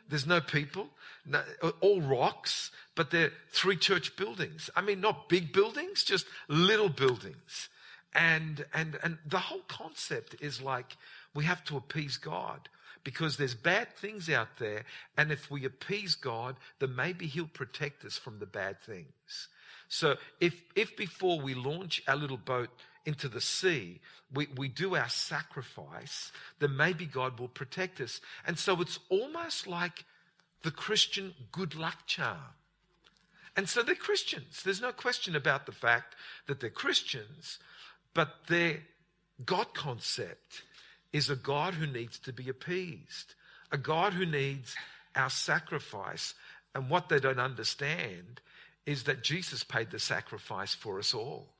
There's 0.08 0.26
no 0.26 0.40
people, 0.40 0.88
no, 1.24 1.42
all 1.80 2.00
rocks, 2.02 2.70
but 2.94 3.10
they're 3.10 3.32
three 3.50 3.76
church 3.76 4.14
buildings. 4.16 4.68
I 4.76 4.82
mean, 4.82 5.00
not 5.00 5.28
big 5.28 5.52
buildings, 5.52 6.04
just 6.04 6.26
little 6.48 6.90
buildings. 6.90 7.70
And, 8.16 8.64
and, 8.72 8.98
and 9.02 9.18
the 9.26 9.38
whole 9.38 9.62
concept 9.68 10.36
is 10.40 10.62
like 10.62 10.96
we 11.34 11.44
have 11.44 11.62
to 11.64 11.76
appease 11.76 12.16
God 12.16 12.70
because 13.04 13.36
there's 13.36 13.54
bad 13.54 13.94
things 13.94 14.30
out 14.30 14.56
there. 14.58 14.84
And 15.18 15.30
if 15.30 15.50
we 15.50 15.66
appease 15.66 16.14
God, 16.14 16.56
then 16.78 16.96
maybe 16.96 17.26
He'll 17.26 17.46
protect 17.46 18.04
us 18.04 18.16
from 18.16 18.38
the 18.38 18.46
bad 18.46 18.80
things. 18.80 19.48
So 19.88 20.16
if, 20.40 20.62
if 20.74 20.96
before 20.96 21.38
we 21.40 21.54
launch 21.54 22.02
our 22.08 22.16
little 22.16 22.38
boat 22.38 22.70
into 23.04 23.28
the 23.28 23.40
sea, 23.40 24.00
we, 24.32 24.48
we 24.56 24.68
do 24.68 24.96
our 24.96 25.08
sacrifice, 25.08 26.32
then 26.58 26.76
maybe 26.76 27.04
God 27.04 27.38
will 27.38 27.48
protect 27.48 28.00
us. 28.00 28.20
And 28.46 28.58
so 28.58 28.80
it's 28.80 28.98
almost 29.10 29.66
like 29.66 30.04
the 30.62 30.70
Christian 30.70 31.34
good 31.52 31.74
luck 31.74 32.06
charm. 32.06 32.54
And 33.56 33.68
so 33.68 33.82
they're 33.82 33.94
Christians. 33.94 34.62
There's 34.64 34.82
no 34.82 34.92
question 34.92 35.36
about 35.36 35.66
the 35.66 35.72
fact 35.72 36.14
that 36.46 36.60
they're 36.60 36.70
Christians, 36.70 37.58
but 38.16 38.46
their 38.48 38.78
God 39.44 39.74
concept 39.74 40.62
is 41.12 41.28
a 41.28 41.36
God 41.36 41.74
who 41.74 41.86
needs 41.86 42.18
to 42.20 42.32
be 42.32 42.48
appeased, 42.48 43.34
a 43.70 43.76
God 43.76 44.14
who 44.14 44.24
needs 44.24 44.74
our 45.14 45.28
sacrifice. 45.28 46.34
And 46.74 46.88
what 46.88 47.10
they 47.10 47.20
don't 47.20 47.38
understand 47.38 48.40
is 48.86 49.04
that 49.04 49.22
Jesus 49.22 49.62
paid 49.64 49.90
the 49.90 49.98
sacrifice 49.98 50.74
for 50.74 50.98
us 50.98 51.12
all. 51.12 51.52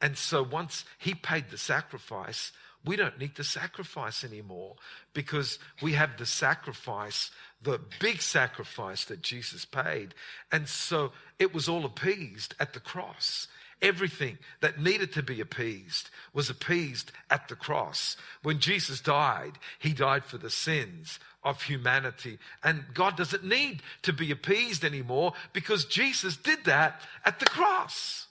And 0.00 0.16
so 0.16 0.44
once 0.44 0.84
he 0.96 1.12
paid 1.12 1.50
the 1.50 1.58
sacrifice, 1.58 2.52
we 2.84 2.94
don't 2.94 3.18
need 3.18 3.34
the 3.34 3.42
sacrifice 3.42 4.22
anymore 4.22 4.76
because 5.12 5.58
we 5.82 5.94
have 5.94 6.18
the 6.18 6.26
sacrifice, 6.26 7.32
the 7.60 7.80
big 7.98 8.22
sacrifice 8.22 9.06
that 9.06 9.22
Jesus 9.22 9.64
paid. 9.64 10.14
And 10.52 10.68
so 10.68 11.10
it 11.40 11.52
was 11.52 11.68
all 11.68 11.84
appeased 11.84 12.54
at 12.60 12.74
the 12.74 12.80
cross. 12.80 13.48
Everything 13.82 14.38
that 14.60 14.80
needed 14.80 15.12
to 15.12 15.22
be 15.22 15.40
appeased 15.40 16.08
was 16.32 16.48
appeased 16.48 17.12
at 17.30 17.48
the 17.48 17.56
cross. 17.56 18.16
When 18.42 18.58
Jesus 18.58 19.00
died, 19.00 19.58
he 19.78 19.92
died 19.92 20.24
for 20.24 20.38
the 20.38 20.50
sins 20.50 21.18
of 21.44 21.62
humanity. 21.62 22.38
And 22.64 22.84
God 22.94 23.16
doesn't 23.16 23.44
need 23.44 23.82
to 24.02 24.12
be 24.12 24.30
appeased 24.30 24.84
anymore 24.84 25.34
because 25.52 25.84
Jesus 25.84 26.36
did 26.36 26.64
that 26.64 27.02
at 27.24 27.38
the 27.38 27.46
cross. 27.46 28.26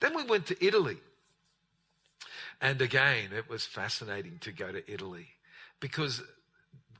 Then 0.00 0.14
we 0.14 0.24
went 0.24 0.46
to 0.46 0.64
Italy. 0.64 0.98
And 2.60 2.80
again, 2.80 3.30
it 3.36 3.48
was 3.48 3.66
fascinating 3.66 4.38
to 4.40 4.52
go 4.52 4.70
to 4.70 4.92
Italy 4.92 5.26
because 5.80 6.22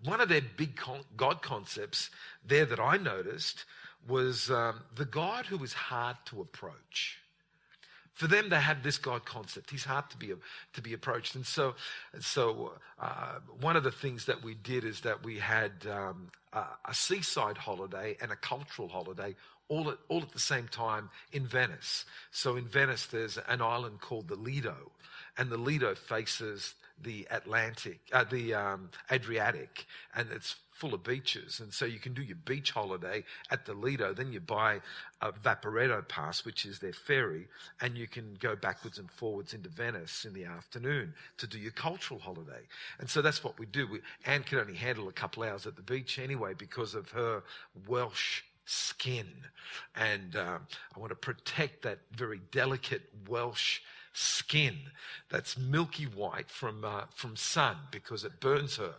one 0.04 0.21
of 0.21 0.28
their 0.28 0.42
big 0.57 0.78
God 1.16 1.42
concepts 1.42 2.11
there 2.45 2.66
that 2.66 2.80
I 2.80 2.97
noticed 2.97 3.64
was 4.07 4.50
um, 4.50 4.80
the 4.95 5.04
God 5.04 5.47
who 5.47 5.62
is 5.64 5.73
hard 5.73 6.16
to 6.26 6.40
approach. 6.40 7.18
For 8.18 8.26
them, 8.26 8.48
they 8.48 8.56
had 8.56 8.82
this 8.82 8.98
God 8.98 9.25
concept. 9.25 9.70
He's 9.70 9.84
hard 9.84 10.10
to 10.10 10.16
be 10.16 10.32
to 10.72 10.82
be 10.82 10.92
approached, 10.92 11.37
and 11.37 11.46
so, 11.46 11.76
so 12.18 12.72
uh, 13.00 13.38
one 13.60 13.76
of 13.76 13.84
the 13.84 13.92
things 13.92 14.25
that 14.25 14.42
we 14.42 14.54
did 14.54 14.82
is 14.82 15.02
that 15.02 15.22
we 15.22 15.38
had 15.38 15.87
um, 15.88 16.32
a, 16.52 16.64
a 16.87 16.94
seaside 16.94 17.56
holiday 17.56 18.16
and 18.20 18.32
a 18.32 18.37
cultural 18.37 18.88
holiday 18.88 19.37
all 19.68 19.88
at, 19.88 19.98
all 20.08 20.20
at 20.20 20.32
the 20.32 20.40
same 20.40 20.66
time 20.66 21.10
in 21.30 21.46
Venice. 21.46 22.06
So 22.32 22.56
in 22.56 22.64
Venice, 22.66 23.06
there's 23.06 23.38
an 23.46 23.62
island 23.62 24.00
called 24.00 24.26
the 24.26 24.34
Lido, 24.34 24.90
and 25.37 25.48
the 25.48 25.56
Lido 25.56 25.94
faces 25.94 26.75
the 27.00 27.25
Atlantic, 27.30 28.00
uh, 28.12 28.25
the 28.25 28.52
um, 28.52 28.90
Adriatic, 29.12 29.87
and 30.16 30.26
it's 30.32 30.56
full 30.78 30.94
of 30.94 31.02
beaches. 31.02 31.61
And 31.61 31.73
so 31.73 31.85
you 31.85 31.99
can 31.99 32.14
do 32.14 32.23
your 32.23 32.37
beach 32.44 32.70
holiday 32.70 33.25
at 33.50 33.66
the 33.66 33.75
Lido. 33.75 34.14
Then 34.14 34.32
you 34.32 34.40
buy 34.40 34.80
a 35.20 35.32
Vaporetto 35.32 36.06
pass, 36.06 36.44
which 36.44 36.64
is 36.64 36.78
their 36.78 36.92
ferry, 36.92 37.49
and 37.80 37.99
you 37.99 38.06
can 38.06 38.37
go 38.38 38.54
backwards 38.54 38.99
and 38.99 39.11
forwards 39.11 39.54
into 39.54 39.68
Venice 39.68 40.25
in 40.25 40.35
the 40.35 40.44
afternoon 40.44 41.14
to 41.38 41.47
do 41.47 41.58
your 41.58 41.73
cultural 41.73 42.20
holiday. 42.20 42.62
And 43.00 43.11
so 43.11 43.20
that's 43.20 43.42
what 43.42 43.58
we 43.58 43.66
do. 43.66 43.88
We, 43.88 44.00
Anne 44.25 44.44
can 44.44 44.58
only 44.58 44.75
handle 44.75 45.08
a 45.08 45.12
couple 45.12 45.42
hours 45.42 45.66
at 45.66 45.75
the 45.75 45.82
beach 45.82 46.18
anyway 46.18 46.54
because 46.56 46.94
of 46.94 47.11
her 47.11 47.42
Welsh 47.88 48.42
skin. 48.64 49.26
And 49.97 50.37
uh, 50.37 50.58
I 50.94 51.00
want 51.00 51.11
to 51.11 51.16
protect 51.16 51.82
that 51.82 51.99
very 52.12 52.40
delicate 52.52 53.02
Welsh 53.28 53.80
skin 54.12 54.76
that's 55.30 55.58
milky 55.58 56.04
white 56.04 56.50
from 56.50 56.84
uh, 56.84 57.02
from 57.14 57.36
sun 57.36 57.76
because 57.90 58.24
it 58.24 58.40
burns 58.40 58.76
her. 58.76 58.94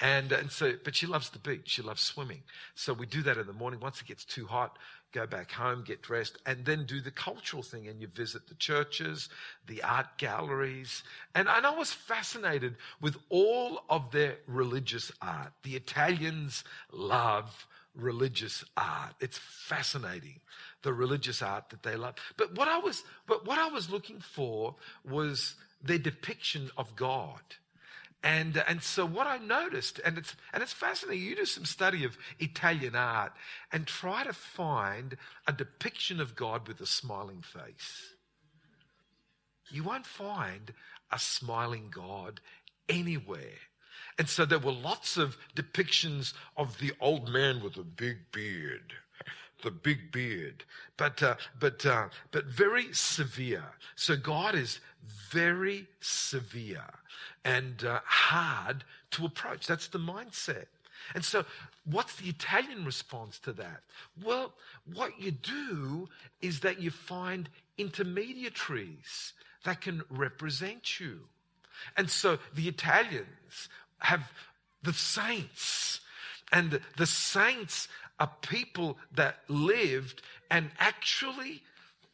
And 0.00 0.32
and 0.32 0.50
so 0.50 0.74
but 0.82 0.96
she 0.96 1.06
loves 1.06 1.30
the 1.30 1.38
beach. 1.38 1.62
She 1.66 1.82
loves 1.82 2.02
swimming. 2.02 2.42
So 2.74 2.92
we 2.92 3.06
do 3.06 3.22
that 3.22 3.38
in 3.38 3.46
the 3.46 3.52
morning. 3.52 3.80
Once 3.80 4.00
it 4.00 4.06
gets 4.06 4.24
too 4.24 4.46
hot 4.46 4.78
go 5.12 5.26
back 5.28 5.52
home 5.52 5.84
get 5.86 6.02
dressed 6.02 6.38
and 6.44 6.64
then 6.64 6.84
do 6.84 7.00
the 7.00 7.10
cultural 7.10 7.62
thing. 7.62 7.86
And 7.86 8.00
you 8.00 8.08
visit 8.08 8.48
the 8.48 8.54
churches 8.56 9.28
the 9.66 9.82
art 9.82 10.18
galleries. 10.18 11.02
And, 11.34 11.48
and 11.48 11.66
i 11.66 11.70
was 11.70 11.92
fascinated 11.92 12.76
with 13.00 13.16
all 13.28 13.84
of 13.88 14.10
their 14.10 14.36
religious 14.46 15.12
art. 15.22 15.52
The 15.62 15.76
italians 15.76 16.64
love 16.90 17.66
religious 17.94 18.64
art. 18.76 19.14
It's 19.20 19.38
fascinating, 19.38 20.40
the 20.82 20.92
religious 20.92 21.42
art 21.42 21.70
that 21.70 21.82
they 21.82 21.96
love. 21.96 22.14
But 22.36 22.56
what 22.56 22.68
I 22.68 22.78
was, 22.78 23.04
but 23.26 23.46
what 23.46 23.58
I 23.58 23.68
was 23.68 23.90
looking 23.90 24.20
for 24.20 24.76
was 25.04 25.54
their 25.82 25.98
depiction 25.98 26.70
of 26.76 26.96
God. 26.96 27.40
And, 28.22 28.62
and 28.66 28.82
so 28.82 29.04
what 29.04 29.26
I 29.26 29.36
noticed, 29.36 30.00
and 30.02 30.16
it's, 30.16 30.34
and 30.52 30.62
it's 30.62 30.72
fascinating, 30.72 31.22
you 31.22 31.36
do 31.36 31.44
some 31.44 31.66
study 31.66 32.04
of 32.04 32.16
Italian 32.38 32.96
art 32.96 33.32
and 33.70 33.86
try 33.86 34.24
to 34.24 34.32
find 34.32 35.18
a 35.46 35.52
depiction 35.52 36.20
of 36.20 36.34
God 36.34 36.66
with 36.66 36.80
a 36.80 36.86
smiling 36.86 37.42
face. 37.42 38.14
You 39.70 39.84
won't 39.84 40.06
find 40.06 40.72
a 41.12 41.18
smiling 41.18 41.88
God 41.90 42.40
anywhere 42.88 43.60
and 44.18 44.28
so 44.28 44.44
there 44.44 44.58
were 44.58 44.72
lots 44.72 45.16
of 45.16 45.36
depictions 45.56 46.34
of 46.56 46.78
the 46.78 46.92
old 47.00 47.28
man 47.28 47.62
with 47.62 47.76
a 47.76 47.82
big 47.82 48.18
beard, 48.32 48.94
the 49.62 49.70
big 49.70 50.12
beard, 50.12 50.64
but, 50.96 51.22
uh, 51.22 51.34
but, 51.58 51.84
uh, 51.84 52.08
but 52.30 52.44
very 52.46 52.92
severe. 52.92 53.72
So 53.96 54.16
God 54.16 54.54
is 54.54 54.80
very 55.30 55.86
severe 56.00 56.86
and 57.44 57.84
uh, 57.84 58.00
hard 58.04 58.84
to 59.12 59.26
approach. 59.26 59.66
That's 59.66 59.88
the 59.88 59.98
mindset. 59.98 60.66
And 61.14 61.24
so, 61.24 61.44
what's 61.84 62.16
the 62.16 62.28
Italian 62.28 62.84
response 62.84 63.38
to 63.40 63.52
that? 63.54 63.82
Well, 64.22 64.54
what 64.92 65.20
you 65.20 65.32
do 65.32 66.08
is 66.40 66.60
that 66.60 66.80
you 66.80 66.90
find 66.90 67.50
intermediaries 67.76 69.34
that 69.64 69.82
can 69.82 70.02
represent 70.08 70.98
you. 70.98 71.20
And 71.96 72.08
so, 72.08 72.38
the 72.54 72.68
Italians 72.68 73.68
have 74.04 74.30
the 74.82 74.92
saints. 74.92 76.00
And 76.52 76.80
the 76.96 77.06
saints 77.06 77.88
are 78.20 78.30
people 78.42 78.98
that 79.14 79.38
lived 79.48 80.22
and 80.50 80.70
actually 80.78 81.62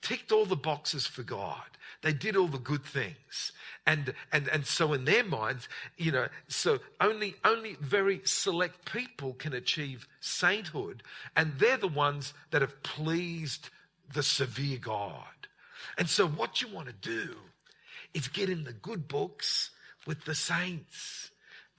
ticked 0.00 0.32
all 0.32 0.46
the 0.46 0.56
boxes 0.56 1.06
for 1.06 1.22
God. 1.22 1.64
They 2.02 2.14
did 2.14 2.36
all 2.36 2.46
the 2.46 2.58
good 2.58 2.84
things. 2.84 3.52
And, 3.86 4.14
and, 4.32 4.48
and 4.48 4.64
so 4.64 4.94
in 4.94 5.04
their 5.04 5.24
minds, 5.24 5.68
you 5.98 6.12
know, 6.12 6.28
so 6.48 6.78
only, 7.00 7.34
only 7.44 7.76
very 7.80 8.22
select 8.24 8.90
people 8.90 9.34
can 9.34 9.52
achieve 9.52 10.08
sainthood. 10.20 11.02
And 11.36 11.52
they're 11.58 11.76
the 11.76 11.88
ones 11.88 12.32
that 12.52 12.62
have 12.62 12.82
pleased 12.82 13.68
the 14.14 14.22
severe 14.22 14.78
God. 14.78 15.26
And 15.98 16.08
so 16.08 16.26
what 16.26 16.62
you 16.62 16.68
want 16.68 16.86
to 16.86 16.94
do 16.94 17.34
is 18.14 18.28
get 18.28 18.48
in 18.48 18.64
the 18.64 18.72
good 18.72 19.06
books 19.06 19.70
with 20.06 20.24
the 20.24 20.34
saints 20.34 21.29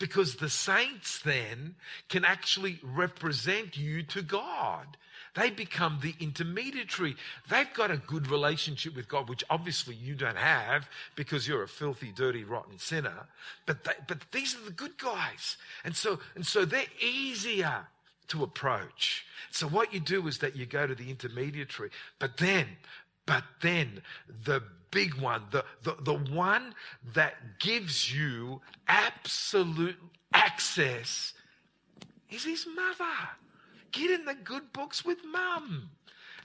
because 0.01 0.36
the 0.36 0.50
saints 0.50 1.20
then 1.20 1.75
can 2.10 2.25
actually 2.25 2.79
represent 2.81 3.77
you 3.77 4.01
to 4.01 4.24
God. 4.24 4.98
They 5.36 5.51
become 5.51 6.00
the 6.01 6.15
intermediary. 6.20 7.15
They've 7.50 7.74
got 7.74 7.91
a 7.91 7.98
good 7.98 8.27
relationship 8.27 8.96
with 8.96 9.08
God, 9.08 9.29
which 9.29 9.43
obviously 9.50 9.93
you 9.96 10.15
don't 10.15 10.38
have 10.38 10.89
because 11.15 11.48
you're 11.48 11.63
a 11.63 11.67
filthy, 11.67 12.12
dirty, 12.12 12.43
rotten 12.43 12.79
sinner. 12.79 13.27
But 13.67 13.84
they, 13.84 13.93
but 14.08 14.20
these 14.31 14.55
are 14.55 14.65
the 14.65 14.72
good 14.72 14.98
guys, 14.98 15.55
and 15.86 15.96
so 15.96 16.20
and 16.36 16.46
so 16.46 16.65
they're 16.65 16.84
easier 17.00 17.88
to 18.29 18.43
approach. 18.43 19.25
So 19.51 19.67
what 19.67 19.93
you 19.93 20.00
do 20.00 20.27
is 20.27 20.39
that 20.39 20.55
you 20.55 20.65
go 20.65 20.88
to 20.88 20.96
the 20.96 21.10
intermediary, 21.10 21.91
but 22.20 22.38
then, 22.38 22.65
but 23.31 23.45
then 23.61 24.01
the 24.43 24.61
big 24.91 25.13
one, 25.15 25.43
the, 25.51 25.63
the, 25.83 25.95
the 26.01 26.13
one 26.13 26.75
that 27.13 27.59
gives 27.59 28.13
you 28.13 28.59
absolute 28.89 29.95
access 30.33 31.31
is 32.29 32.43
his 32.43 32.67
mother. 32.75 33.29
Get 33.93 34.11
in 34.11 34.25
the 34.25 34.33
good 34.33 34.73
books 34.73 35.05
with 35.05 35.19
mum. 35.23 35.91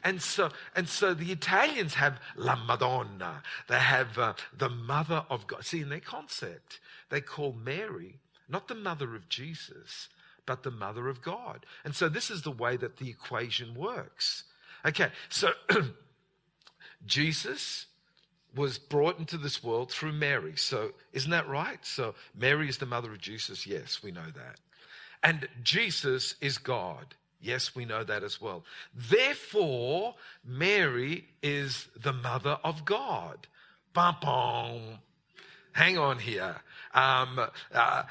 And 0.04 0.22
so, 0.22 0.50
and 0.76 0.88
so 0.88 1.12
the 1.12 1.32
Italians 1.32 1.94
have 1.94 2.20
La 2.36 2.54
Madonna. 2.54 3.42
They 3.66 3.80
have 3.80 4.16
uh, 4.16 4.34
the 4.56 4.68
mother 4.68 5.24
of 5.28 5.48
God. 5.48 5.64
See, 5.64 5.80
in 5.80 5.88
their 5.88 5.98
concept, 5.98 6.78
they 7.10 7.20
call 7.20 7.52
Mary 7.52 8.20
not 8.48 8.68
the 8.68 8.76
mother 8.76 9.16
of 9.16 9.28
Jesus, 9.28 10.08
but 10.46 10.62
the 10.62 10.70
mother 10.70 11.08
of 11.08 11.20
God. 11.20 11.66
And 11.84 11.96
so 11.96 12.08
this 12.08 12.30
is 12.30 12.42
the 12.42 12.52
way 12.52 12.76
that 12.76 12.98
the 12.98 13.10
equation 13.10 13.74
works. 13.74 14.44
Okay, 14.84 15.08
so 15.28 15.50
Jesus 17.06 17.86
was 18.54 18.78
brought 18.78 19.18
into 19.18 19.36
this 19.36 19.62
world 19.62 19.90
through 19.90 20.12
Mary. 20.12 20.54
So 20.56 20.92
isn't 21.12 21.30
that 21.30 21.48
right? 21.48 21.84
So 21.84 22.14
Mary 22.34 22.68
is 22.68 22.78
the 22.78 22.86
mother 22.86 23.12
of 23.12 23.20
Jesus. 23.20 23.66
Yes, 23.66 24.02
we 24.02 24.10
know 24.10 24.30
that. 24.34 24.60
And 25.22 25.48
Jesus 25.62 26.36
is 26.40 26.58
God. 26.58 27.14
Yes, 27.40 27.74
we 27.74 27.84
know 27.84 28.02
that 28.04 28.24
as 28.24 28.40
well. 28.40 28.64
Therefore, 28.94 30.14
Mary 30.44 31.26
is 31.42 31.88
the 32.00 32.12
mother 32.12 32.58
of 32.64 32.84
God. 32.84 33.46
Bum. 33.92 34.98
Hang 35.72 35.98
on 35.98 36.18
here. 36.18 36.56
Um, 36.94 37.38
uh, 37.74 38.02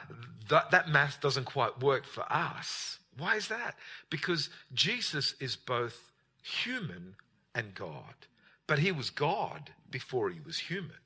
that, 0.50 0.72
that 0.72 0.90
math 0.90 1.20
doesn't 1.22 1.46
quite 1.46 1.80
work 1.82 2.06
for 2.06 2.24
us. 2.32 3.00
Why 3.18 3.36
is 3.36 3.48
that? 3.48 3.76
Because 4.10 4.50
Jesus 4.74 5.34
is 5.40 5.56
both 5.56 6.12
human 6.44 7.16
and 7.56 7.74
God. 7.74 8.14
But 8.68 8.80
he 8.80 8.92
was 8.92 9.10
God 9.10 9.72
before 9.90 10.30
he 10.30 10.40
was 10.46 10.58
human. 10.60 10.98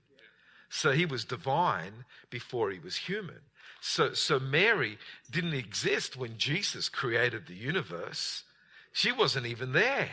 So 0.70 0.92
he 0.92 1.06
was 1.06 1.26
divine 1.26 2.06
before 2.30 2.72
he 2.72 2.80
was 2.80 2.96
human. 2.96 3.42
So, 3.82 4.14
so 4.14 4.40
Mary 4.40 4.98
didn't 5.32 5.54
exist 5.54 6.18
when 6.18 6.38
Jesus 6.38 6.90
created 6.90 7.48
the 7.48 7.56
universe. 7.56 8.44
She 8.92 9.12
wasn't 9.12 9.48
even 9.48 9.72
there. 9.72 10.10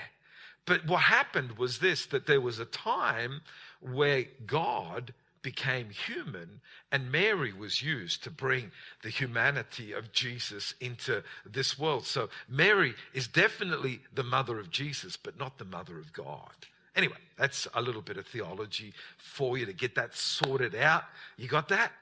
But 0.64 0.86
what 0.86 1.02
happened 1.02 1.58
was 1.58 1.78
this 1.78 2.06
that 2.06 2.26
there 2.26 2.40
was 2.40 2.58
a 2.58 2.64
time 2.64 3.42
where 3.80 4.24
God 4.46 5.14
became 5.42 5.90
human 5.90 6.60
and 6.90 7.12
Mary 7.12 7.52
was 7.52 7.80
used 7.80 8.24
to 8.24 8.30
bring 8.30 8.72
the 9.02 9.10
humanity 9.10 9.92
of 9.92 10.10
Jesus 10.10 10.74
into 10.80 11.22
this 11.44 11.78
world. 11.78 12.04
So 12.04 12.30
Mary 12.48 12.94
is 13.14 13.28
definitely 13.28 14.00
the 14.12 14.24
mother 14.24 14.58
of 14.58 14.70
Jesus, 14.70 15.16
but 15.16 15.38
not 15.38 15.58
the 15.58 15.64
mother 15.64 16.00
of 16.00 16.12
God. 16.12 16.66
Anyway, 16.96 17.16
that's 17.36 17.68
a 17.74 17.82
little 17.82 18.02
bit 18.02 18.16
of 18.16 18.26
theology 18.26 18.94
for 19.18 19.58
you 19.58 19.66
to 19.66 19.72
get 19.72 19.94
that 19.94 20.14
sorted 20.14 20.74
out. 20.74 21.04
You 21.36 21.46
got 21.46 21.68
that? 21.68 21.92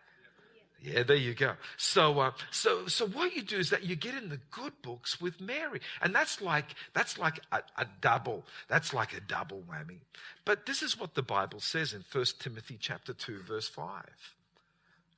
Yeah, 0.81 1.03
there 1.03 1.17
you 1.17 1.35
go. 1.35 1.55
So, 1.79 2.21
uh, 2.21 2.33
so, 2.51 2.87
so 2.89 3.07
what 3.07 3.35
you 3.35 3.43
do 3.43 3.57
is 3.57 3.71
that 3.71 3.85
you 3.85 3.97
get 3.97 4.15
in 4.15 4.29
the 4.29 4.39
good 4.51 4.75
books 4.83 5.19
with 5.19 5.41
Mary, 5.41 5.81
and 6.03 6.15
that's 6.15 6.43
like 6.43 6.67
that's 6.93 7.19
like 7.19 7.41
a, 7.53 7.63
a 7.79 7.87
double. 8.03 8.45
That's 8.69 8.93
like 8.93 9.15
a 9.17 9.21
double 9.21 9.63
whammy. 9.63 10.01
But 10.45 10.67
this 10.67 10.83
is 10.83 11.01
what 11.01 11.15
the 11.15 11.23
Bible 11.23 11.61
says 11.61 11.95
in 11.95 12.03
First 12.03 12.41
Timothy 12.41 12.77
chapter 12.79 13.15
two, 13.15 13.39
verse 13.39 13.67
five. 13.67 14.35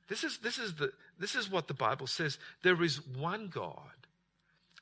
This 0.09 0.23
is 0.23 0.39
this 0.39 0.59
is 0.59 0.75
the 0.75 0.93
this 1.19 1.35
is 1.35 1.51
what 1.51 1.67
the 1.67 1.75
Bible 1.75 2.07
says. 2.07 2.39
There 2.63 2.81
is 2.81 3.05
one 3.05 3.49
God, 3.53 4.07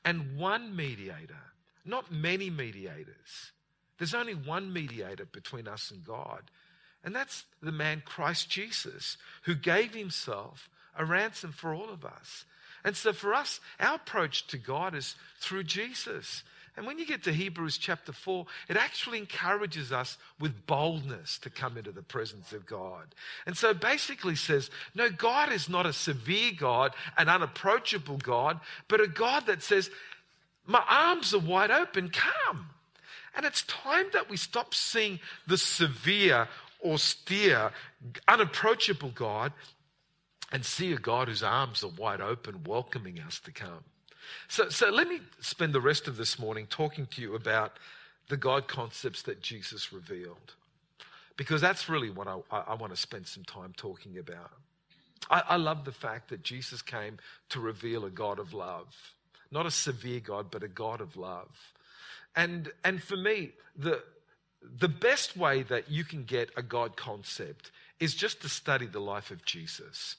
and 0.05 0.37
one 0.37 0.75
mediator, 0.75 1.41
not 1.83 2.11
many 2.11 2.51
mediators. 2.51 3.51
There's 3.97 4.13
only 4.13 4.33
one 4.33 4.73
mediator 4.73 5.25
between 5.25 5.67
us 5.67 5.91
and 5.91 6.03
God. 6.03 6.43
And 7.03 7.15
that's 7.15 7.45
the 7.61 7.71
man 7.71 8.01
Christ 8.05 8.49
Jesus, 8.49 9.17
who 9.43 9.55
gave 9.55 9.93
himself 9.93 10.69
a 10.97 11.05
ransom 11.05 11.51
for 11.51 11.73
all 11.73 11.89
of 11.89 12.03
us. 12.03 12.45
And 12.83 12.95
so 12.95 13.13
for 13.13 13.33
us, 13.33 13.59
our 13.79 13.95
approach 13.95 14.47
to 14.47 14.57
God 14.57 14.95
is 14.95 15.15
through 15.39 15.63
Jesus. 15.63 16.43
And 16.77 16.85
when 16.85 16.99
you 16.99 17.05
get 17.05 17.23
to 17.23 17.31
Hebrews 17.31 17.77
chapter 17.77 18.11
4, 18.11 18.45
it 18.67 18.75
actually 18.75 19.17
encourages 19.17 19.91
us 19.91 20.17
with 20.39 20.65
boldness 20.67 21.37
to 21.39 21.49
come 21.49 21.77
into 21.77 21.91
the 21.91 22.01
presence 22.01 22.51
of 22.51 22.65
God. 22.65 23.15
And 23.45 23.55
so 23.55 23.73
basically 23.73 24.35
says, 24.35 24.69
no, 24.93 25.09
God 25.09 25.53
is 25.53 25.69
not 25.69 25.85
a 25.85 25.93
severe 25.93 26.51
God, 26.57 26.93
an 27.17 27.29
unapproachable 27.29 28.17
God, 28.17 28.59
but 28.87 28.99
a 28.99 29.07
God 29.07 29.47
that 29.47 29.63
says, 29.63 29.89
my 30.65 30.83
arms 30.89 31.33
are 31.33 31.39
wide 31.39 31.71
open, 31.71 32.09
come. 32.09 32.69
And 33.35 33.45
it's 33.45 33.63
time 33.63 34.05
that 34.13 34.29
we 34.29 34.37
stop 34.37 34.73
seeing 34.73 35.19
the 35.45 35.57
severe, 35.57 36.47
austere, 36.83 37.71
unapproachable 38.27 39.11
God 39.13 39.51
and 40.51 40.63
see 40.63 40.93
a 40.93 40.97
God 40.97 41.27
whose 41.27 41.43
arms 41.43 41.83
are 41.83 41.89
wide 41.89 42.21
open, 42.21 42.63
welcoming 42.63 43.19
us 43.19 43.39
to 43.41 43.51
come. 43.51 43.83
So, 44.47 44.69
so 44.69 44.89
let 44.89 45.07
me 45.07 45.19
spend 45.39 45.73
the 45.73 45.81
rest 45.81 46.07
of 46.07 46.17
this 46.17 46.39
morning 46.39 46.67
talking 46.69 47.07
to 47.07 47.21
you 47.21 47.35
about 47.35 47.77
the 48.29 48.37
God 48.37 48.67
concepts 48.67 49.21
that 49.23 49.41
Jesus 49.41 49.91
revealed. 49.91 50.53
Because 51.37 51.61
that's 51.61 51.89
really 51.89 52.09
what 52.09 52.27
I, 52.27 52.37
I, 52.49 52.59
I 52.59 52.73
want 52.75 52.93
to 52.93 52.99
spend 52.99 53.27
some 53.27 53.43
time 53.43 53.73
talking 53.75 54.17
about. 54.17 54.51
I, 55.29 55.43
I 55.49 55.55
love 55.57 55.85
the 55.85 55.91
fact 55.91 56.29
that 56.29 56.43
Jesus 56.43 56.81
came 56.81 57.17
to 57.49 57.59
reveal 57.59 58.05
a 58.05 58.09
God 58.09 58.39
of 58.39 58.53
love. 58.53 58.87
Not 59.51 59.65
a 59.65 59.71
severe 59.71 60.19
God, 60.19 60.47
but 60.49 60.63
a 60.63 60.67
God 60.67 61.01
of 61.01 61.17
love. 61.17 61.49
And, 62.35 62.71
and 62.83 63.01
for 63.01 63.15
me, 63.15 63.51
the, 63.77 64.03
the 64.61 64.89
best 64.89 65.37
way 65.37 65.63
that 65.63 65.89
you 65.89 66.03
can 66.03 66.23
get 66.23 66.49
a 66.57 66.61
God 66.61 66.95
concept 66.95 67.71
is 67.99 68.13
just 68.13 68.41
to 68.41 68.49
study 68.49 68.85
the 68.85 68.99
life 68.99 69.31
of 69.31 69.45
Jesus. 69.45 70.17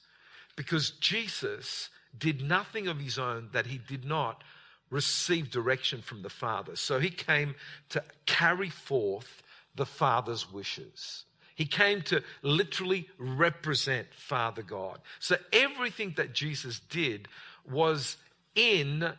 Because 0.55 0.91
Jesus 0.91 1.89
did 2.17 2.41
nothing 2.41 2.87
of 2.87 2.99
his 2.99 3.19
own 3.19 3.49
that 3.53 3.67
he 3.67 3.77
did 3.77 4.05
not 4.05 4.43
receive 4.89 5.51
direction 5.51 6.01
from 6.01 6.21
the 6.21 6.29
Father. 6.29 6.75
So 6.75 6.99
he 6.99 7.09
came 7.09 7.55
to 7.89 8.03
carry 8.25 8.69
forth 8.69 9.43
the 9.75 9.85
Father's 9.85 10.51
wishes. 10.51 11.25
He 11.55 11.65
came 11.65 12.01
to 12.03 12.23
literally 12.41 13.07
represent 13.17 14.07
Father 14.13 14.61
God. 14.61 14.99
So 15.19 15.37
everything 15.51 16.13
that 16.17 16.33
Jesus 16.33 16.79
did 16.79 17.27
was 17.69 18.17
in 18.55 19.11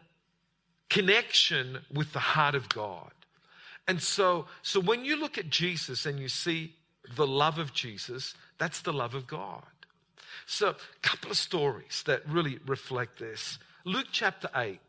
connection 0.90 1.80
with 1.92 2.12
the 2.12 2.18
heart 2.18 2.54
of 2.54 2.68
God. 2.68 3.10
And 3.86 4.02
so, 4.02 4.46
so 4.62 4.80
when 4.80 5.04
you 5.04 5.16
look 5.16 5.38
at 5.38 5.48
Jesus 5.50 6.06
and 6.06 6.18
you 6.18 6.28
see 6.28 6.74
the 7.16 7.26
love 7.26 7.58
of 7.58 7.72
Jesus, 7.72 8.34
that's 8.58 8.80
the 8.80 8.92
love 8.92 9.14
of 9.14 9.26
God. 9.26 9.62
So, 10.46 10.70
a 10.70 10.76
couple 11.02 11.30
of 11.30 11.36
stories 11.36 12.02
that 12.06 12.26
really 12.28 12.58
reflect 12.66 13.18
this. 13.18 13.58
Luke 13.84 14.08
chapter 14.12 14.48
8. 14.54 14.80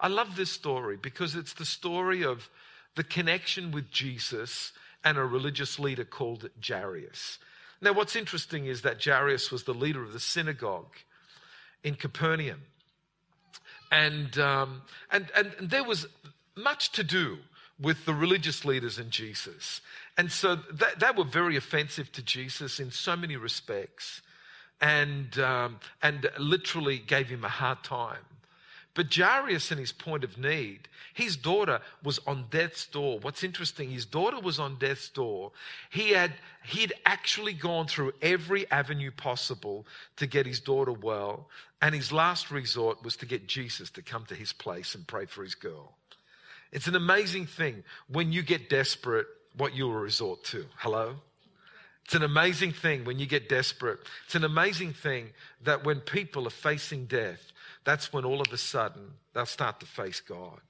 I 0.00 0.08
love 0.08 0.36
this 0.36 0.50
story 0.50 0.96
because 0.96 1.34
it's 1.34 1.54
the 1.54 1.64
story 1.64 2.24
of 2.24 2.48
the 2.94 3.04
connection 3.04 3.70
with 3.70 3.90
Jesus 3.90 4.72
and 5.04 5.18
a 5.18 5.24
religious 5.24 5.78
leader 5.78 6.04
called 6.04 6.50
Jairus. 6.66 7.38
Now, 7.80 7.92
what's 7.92 8.16
interesting 8.16 8.66
is 8.66 8.82
that 8.82 9.02
Jairus 9.02 9.50
was 9.50 9.64
the 9.64 9.74
leader 9.74 10.02
of 10.02 10.12
the 10.12 10.20
synagogue 10.20 10.96
in 11.84 11.94
Capernaum. 11.94 12.62
And, 13.90 14.38
um, 14.38 14.82
and, 15.10 15.30
and, 15.34 15.54
there 15.60 15.84
was 15.84 16.06
much 16.56 16.92
to 16.92 17.02
do 17.02 17.38
with 17.80 18.04
the 18.04 18.12
religious 18.12 18.64
leaders 18.64 18.98
and 18.98 19.10
Jesus. 19.10 19.80
And 20.16 20.30
so 20.30 20.56
that, 20.56 20.98
that 20.98 21.16
were 21.16 21.24
very 21.24 21.56
offensive 21.56 22.10
to 22.12 22.22
Jesus 22.22 22.80
in 22.80 22.90
so 22.90 23.16
many 23.16 23.36
respects 23.36 24.20
and, 24.80 25.38
um, 25.38 25.80
and 26.02 26.28
literally 26.38 26.98
gave 26.98 27.28
him 27.28 27.44
a 27.44 27.48
hard 27.48 27.82
time. 27.82 28.24
But 28.94 29.14
Jairus, 29.14 29.70
in 29.70 29.78
his 29.78 29.92
point 29.92 30.24
of 30.24 30.38
need, 30.38 30.88
his 31.14 31.36
daughter 31.36 31.80
was 32.02 32.18
on 32.26 32.46
death's 32.50 32.86
door. 32.86 33.18
What's 33.20 33.44
interesting, 33.44 33.90
his 33.90 34.06
daughter 34.06 34.40
was 34.40 34.58
on 34.58 34.76
death's 34.76 35.08
door. 35.08 35.52
He 35.90 36.10
had 36.10 36.32
he'd 36.64 36.92
actually 37.06 37.52
gone 37.52 37.86
through 37.86 38.12
every 38.20 38.68
avenue 38.70 39.10
possible 39.10 39.86
to 40.16 40.26
get 40.26 40.46
his 40.46 40.60
daughter 40.60 40.92
well, 40.92 41.48
and 41.80 41.94
his 41.94 42.12
last 42.12 42.50
resort 42.50 43.04
was 43.04 43.16
to 43.16 43.26
get 43.26 43.46
Jesus 43.46 43.90
to 43.90 44.02
come 44.02 44.24
to 44.26 44.34
his 44.34 44.52
place 44.52 44.94
and 44.94 45.06
pray 45.06 45.26
for 45.26 45.42
his 45.42 45.54
girl. 45.54 45.94
It's 46.72 46.88
an 46.88 46.96
amazing 46.96 47.46
thing 47.46 47.84
when 48.08 48.32
you 48.32 48.42
get 48.42 48.68
desperate, 48.68 49.26
what 49.56 49.74
you'll 49.74 49.92
resort 49.92 50.44
to. 50.44 50.66
Hello? 50.76 51.16
It's 52.04 52.14
an 52.14 52.22
amazing 52.22 52.72
thing 52.72 53.04
when 53.04 53.18
you 53.18 53.26
get 53.26 53.48
desperate. 53.48 53.98
It's 54.24 54.34
an 54.34 54.44
amazing 54.44 54.94
thing 54.94 55.30
that 55.64 55.84
when 55.84 56.00
people 56.00 56.46
are 56.46 56.50
facing 56.50 57.04
death, 57.04 57.52
that's 57.88 58.12
when 58.12 58.26
all 58.26 58.42
of 58.42 58.52
a 58.52 58.58
sudden 58.58 59.12
they'll 59.32 59.46
start 59.46 59.80
to 59.80 59.86
face 59.86 60.20
God. 60.20 60.60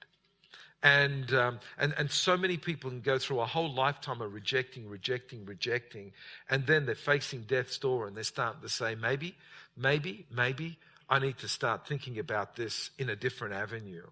And, 0.81 1.33
um, 1.33 1.59
and, 1.77 1.93
and 1.97 2.09
so 2.09 2.37
many 2.37 2.55
people 2.55 2.89
can 2.89 3.01
go 3.01 3.17
through 3.17 3.41
a 3.41 3.45
whole 3.45 3.73
lifetime 3.73 4.21
of 4.21 4.33
rejecting, 4.33 4.87
rejecting, 4.87 5.43
rejecting, 5.45 6.13
and 6.49 6.65
then 6.65 6.85
they're 6.85 6.95
facing 6.95 7.41
death's 7.41 7.77
door 7.77 8.07
and 8.07 8.15
they're 8.15 8.23
starting 8.23 8.61
to 8.61 8.69
say, 8.69 8.95
maybe, 8.95 9.35
maybe, 9.75 10.27
maybe 10.33 10.77
I 11.09 11.19
need 11.19 11.37
to 11.39 11.49
start 11.49 11.85
thinking 11.85 12.19
about 12.19 12.55
this 12.55 12.91
in 12.97 13.09
a 13.09 13.17
different 13.17 13.53
avenue. 13.53 14.07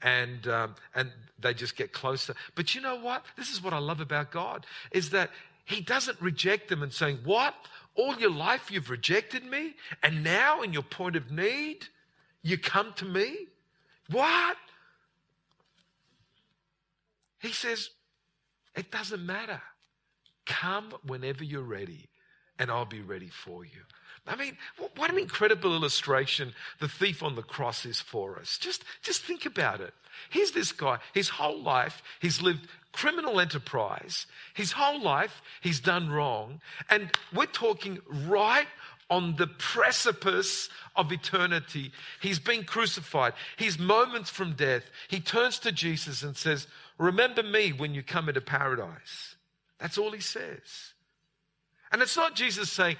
And, 0.00 0.46
um, 0.46 0.76
and 0.94 1.10
they 1.40 1.52
just 1.52 1.74
get 1.74 1.92
closer. 1.92 2.34
But 2.54 2.76
you 2.76 2.80
know 2.80 3.00
what? 3.00 3.24
This 3.36 3.50
is 3.50 3.60
what 3.60 3.72
I 3.72 3.78
love 3.78 4.00
about 4.00 4.30
God, 4.30 4.66
is 4.92 5.10
that 5.10 5.30
he 5.64 5.80
doesn't 5.80 6.20
reject 6.20 6.68
them 6.68 6.84
and 6.84 6.92
saying, 6.92 7.18
What? 7.24 7.54
All 7.96 8.14
your 8.18 8.30
life 8.30 8.70
you've 8.70 8.90
rejected 8.90 9.42
me, 9.42 9.74
and 10.02 10.22
now 10.22 10.60
in 10.60 10.74
your 10.74 10.82
point 10.82 11.16
of 11.16 11.32
need, 11.32 11.86
you 12.46 12.56
come 12.56 12.92
to 12.96 13.04
me? 13.04 13.48
What? 14.08 14.56
He 17.40 17.48
says, 17.48 17.90
It 18.76 18.92
doesn't 18.92 19.26
matter. 19.26 19.60
Come 20.46 20.94
whenever 21.04 21.42
you're 21.42 21.62
ready, 21.62 22.08
and 22.56 22.70
I'll 22.70 22.84
be 22.84 23.00
ready 23.00 23.30
for 23.30 23.64
you. 23.64 23.80
I 24.28 24.36
mean, 24.36 24.56
what 24.96 25.10
an 25.10 25.18
incredible 25.18 25.74
illustration 25.74 26.52
the 26.80 26.88
thief 26.88 27.22
on 27.22 27.34
the 27.34 27.42
cross 27.42 27.84
is 27.84 28.00
for 28.00 28.38
us. 28.38 28.58
Just, 28.58 28.84
just 29.02 29.22
think 29.22 29.46
about 29.46 29.80
it. 29.80 29.94
Here's 30.30 30.52
this 30.52 30.72
guy, 30.72 30.98
his 31.14 31.28
whole 31.28 31.60
life, 31.60 32.02
he's 32.20 32.42
lived 32.42 32.68
criminal 32.96 33.40
enterprise. 33.40 34.26
His 34.54 34.72
whole 34.72 35.00
life, 35.00 35.42
he's 35.60 35.80
done 35.80 36.10
wrong. 36.10 36.60
And 36.88 37.10
we're 37.34 37.44
talking 37.44 38.00
right 38.26 38.66
on 39.08 39.36
the 39.36 39.46
precipice 39.46 40.68
of 40.96 41.12
eternity. 41.12 41.92
He's 42.20 42.38
been 42.38 42.64
crucified. 42.64 43.34
He's 43.56 43.78
moments 43.78 44.30
from 44.30 44.54
death. 44.54 44.84
He 45.08 45.20
turns 45.20 45.58
to 45.60 45.72
Jesus 45.72 46.22
and 46.22 46.36
says, 46.36 46.66
Remember 46.98 47.42
me 47.42 47.72
when 47.72 47.94
you 47.94 48.02
come 48.02 48.28
into 48.28 48.40
paradise. 48.40 49.36
That's 49.78 49.98
all 49.98 50.12
he 50.12 50.20
says. 50.20 50.94
And 51.92 52.02
it's 52.02 52.16
not 52.16 52.34
Jesus 52.34 52.70
saying, 52.70 52.96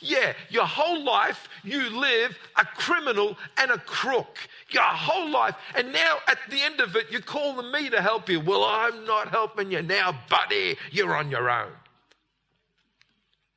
yeah, 0.00 0.32
your 0.48 0.64
whole 0.64 1.04
life 1.04 1.48
you 1.62 1.90
live 1.90 2.38
a 2.56 2.64
criminal 2.64 3.36
and 3.58 3.70
a 3.70 3.78
crook. 3.78 4.38
Your 4.70 4.82
whole 4.82 5.30
life. 5.30 5.54
And 5.76 5.92
now 5.92 6.16
at 6.26 6.38
the 6.48 6.62
end 6.62 6.80
of 6.80 6.96
it, 6.96 7.10
you're 7.10 7.20
calling 7.20 7.70
me 7.70 7.90
to 7.90 8.00
help 8.00 8.30
you. 8.30 8.40
Well, 8.40 8.64
I'm 8.64 9.04
not 9.04 9.28
helping 9.28 9.70
you 9.70 9.82
now, 9.82 10.18
buddy. 10.30 10.76
You're 10.90 11.14
on 11.14 11.30
your 11.30 11.50
own. 11.50 11.72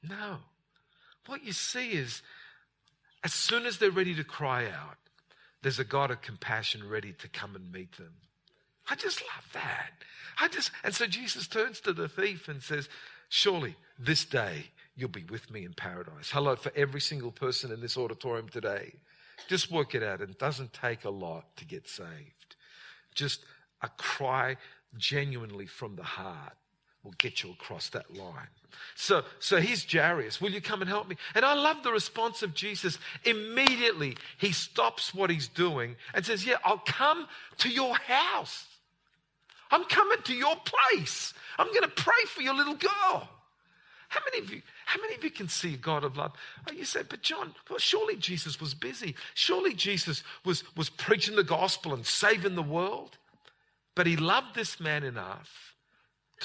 No. 0.03 0.37
What 1.27 1.43
you 1.43 1.53
see 1.53 1.91
is 1.91 2.21
as 3.23 3.33
soon 3.33 3.65
as 3.65 3.77
they're 3.77 3.91
ready 3.91 4.15
to 4.15 4.23
cry 4.23 4.65
out, 4.65 4.97
there's 5.61 5.79
a 5.79 5.83
God 5.83 6.11
of 6.11 6.21
compassion 6.21 6.87
ready 6.87 7.13
to 7.13 7.27
come 7.27 7.55
and 7.55 7.71
meet 7.71 7.97
them. 7.97 8.13
I 8.89 8.95
just 8.95 9.21
love 9.21 9.47
that. 9.53 9.91
I 10.39 10.47
just, 10.47 10.69
and 10.83 10.93
so 10.93 11.07
Jesus 11.07 11.47
turns 11.47 11.79
to 11.81 11.93
the 11.93 12.07
thief 12.07 12.47
and 12.47 12.61
says, 12.61 12.87
Surely 13.29 13.75
this 13.97 14.25
day 14.25 14.65
you'll 14.95 15.09
be 15.09 15.23
with 15.23 15.49
me 15.49 15.65
in 15.65 15.73
paradise. 15.73 16.29
Hello, 16.29 16.55
for 16.55 16.71
every 16.75 17.01
single 17.01 17.31
person 17.31 17.71
in 17.71 17.81
this 17.81 17.97
auditorium 17.97 18.47
today. 18.47 18.93
Just 19.47 19.71
work 19.71 19.95
it 19.95 20.03
out. 20.03 20.21
It 20.21 20.37
doesn't 20.37 20.73
take 20.73 21.03
a 21.03 21.09
lot 21.09 21.55
to 21.57 21.65
get 21.65 21.87
saved. 21.87 22.55
Just 23.13 23.43
a 23.81 23.89
cry 23.97 24.57
genuinely 24.97 25.65
from 25.65 25.95
the 25.95 26.03
heart 26.03 26.53
will 27.05 27.13
get 27.17 27.43
you 27.43 27.51
across 27.51 27.89
that 27.89 28.13
line. 28.15 28.47
So, 28.95 29.23
so 29.39 29.57
here's 29.57 29.89
Jairus. 29.89 30.41
Will 30.41 30.51
you 30.51 30.61
come 30.61 30.81
and 30.81 30.89
help 30.89 31.07
me? 31.07 31.15
And 31.35 31.45
I 31.45 31.53
love 31.53 31.83
the 31.83 31.91
response 31.91 32.43
of 32.43 32.53
Jesus. 32.53 32.97
Immediately, 33.23 34.17
he 34.37 34.51
stops 34.51 35.13
what 35.13 35.29
he's 35.29 35.47
doing 35.47 35.95
and 36.13 36.25
says, 36.25 36.45
Yeah, 36.45 36.57
I'll 36.65 36.83
come 36.85 37.27
to 37.59 37.69
your 37.69 37.95
house. 37.95 38.65
I'm 39.71 39.85
coming 39.85 40.19
to 40.23 40.33
your 40.33 40.55
place. 40.65 41.33
I'm 41.57 41.67
going 41.67 41.83
to 41.83 41.87
pray 41.87 42.13
for 42.27 42.41
your 42.41 42.53
little 42.53 42.75
girl. 42.75 43.29
How 44.07 44.21
many 44.31 44.45
of 44.45 44.53
you, 44.53 44.61
how 44.85 45.01
many 45.01 45.15
of 45.15 45.23
you 45.23 45.31
can 45.31 45.49
see 45.49 45.75
God 45.75 46.03
of 46.03 46.15
love? 46.15 46.33
Oh, 46.69 46.73
you 46.73 46.85
say, 46.85 47.01
but 47.07 47.21
John, 47.21 47.53
well, 47.69 47.79
surely 47.79 48.15
Jesus 48.15 48.61
was 48.61 48.73
busy. 48.73 49.15
Surely 49.33 49.73
Jesus 49.73 50.23
was, 50.45 50.63
was 50.75 50.89
preaching 50.89 51.35
the 51.35 51.43
gospel 51.43 51.93
and 51.93 52.05
saving 52.05 52.55
the 52.55 52.61
world. 52.61 53.17
But 53.95 54.07
he 54.07 54.15
loved 54.15 54.55
this 54.55 54.79
man 54.79 55.03
enough 55.03 55.74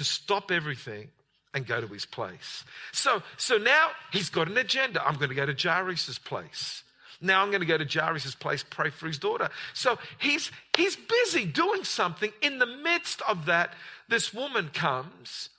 to 0.01 0.05
stop 0.05 0.51
everything 0.51 1.11
and 1.53 1.67
go 1.67 1.79
to 1.79 1.87
his 1.87 2.07
place. 2.07 2.65
So, 2.91 3.23
so 3.37 3.59
now 3.59 3.89
he's 4.13 4.31
got 4.31 4.49
an 4.49 4.57
agenda. 4.57 5.07
I'm 5.07 5.17
going 5.17 5.29
to 5.29 5.35
go 5.35 5.45
to 5.45 5.55
Jairus' 5.55 6.19
place. 6.19 6.83
Now 7.21 7.43
I'm 7.43 7.51
going 7.51 7.61
to 7.61 7.67
go 7.67 7.77
to 7.77 7.85
Jairus' 7.85 8.35
place, 8.35 8.65
pray 8.71 8.89
for 8.89 9.07
his 9.07 9.19
daughter. 9.19 9.51
So 9.75 9.99
he's, 10.19 10.51
he's 10.75 10.97
busy 10.97 11.45
doing 11.45 11.85
something. 11.85 12.33
In 12.41 12.59
the 12.61 12.67
midst 12.67 13.21
of 13.29 13.45
that, 13.45 13.75
this 14.09 14.33
woman 14.33 14.71
comes. 14.73 15.51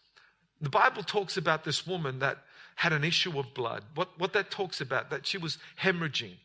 The 0.59 0.71
Bible 0.71 1.03
talks 1.03 1.37
about 1.37 1.63
this 1.63 1.85
woman 1.85 2.17
that 2.17 2.39
had 2.77 2.93
an 2.93 3.03
issue 3.03 3.37
of 3.37 3.53
blood. 3.53 3.83
What, 3.93 4.09
what 4.17 4.33
that 4.33 4.49
talks 4.49 4.81
about, 4.81 5.11
that 5.11 5.27
she 5.27 5.37
was 5.37 5.59
hemorrhaging 5.79 6.37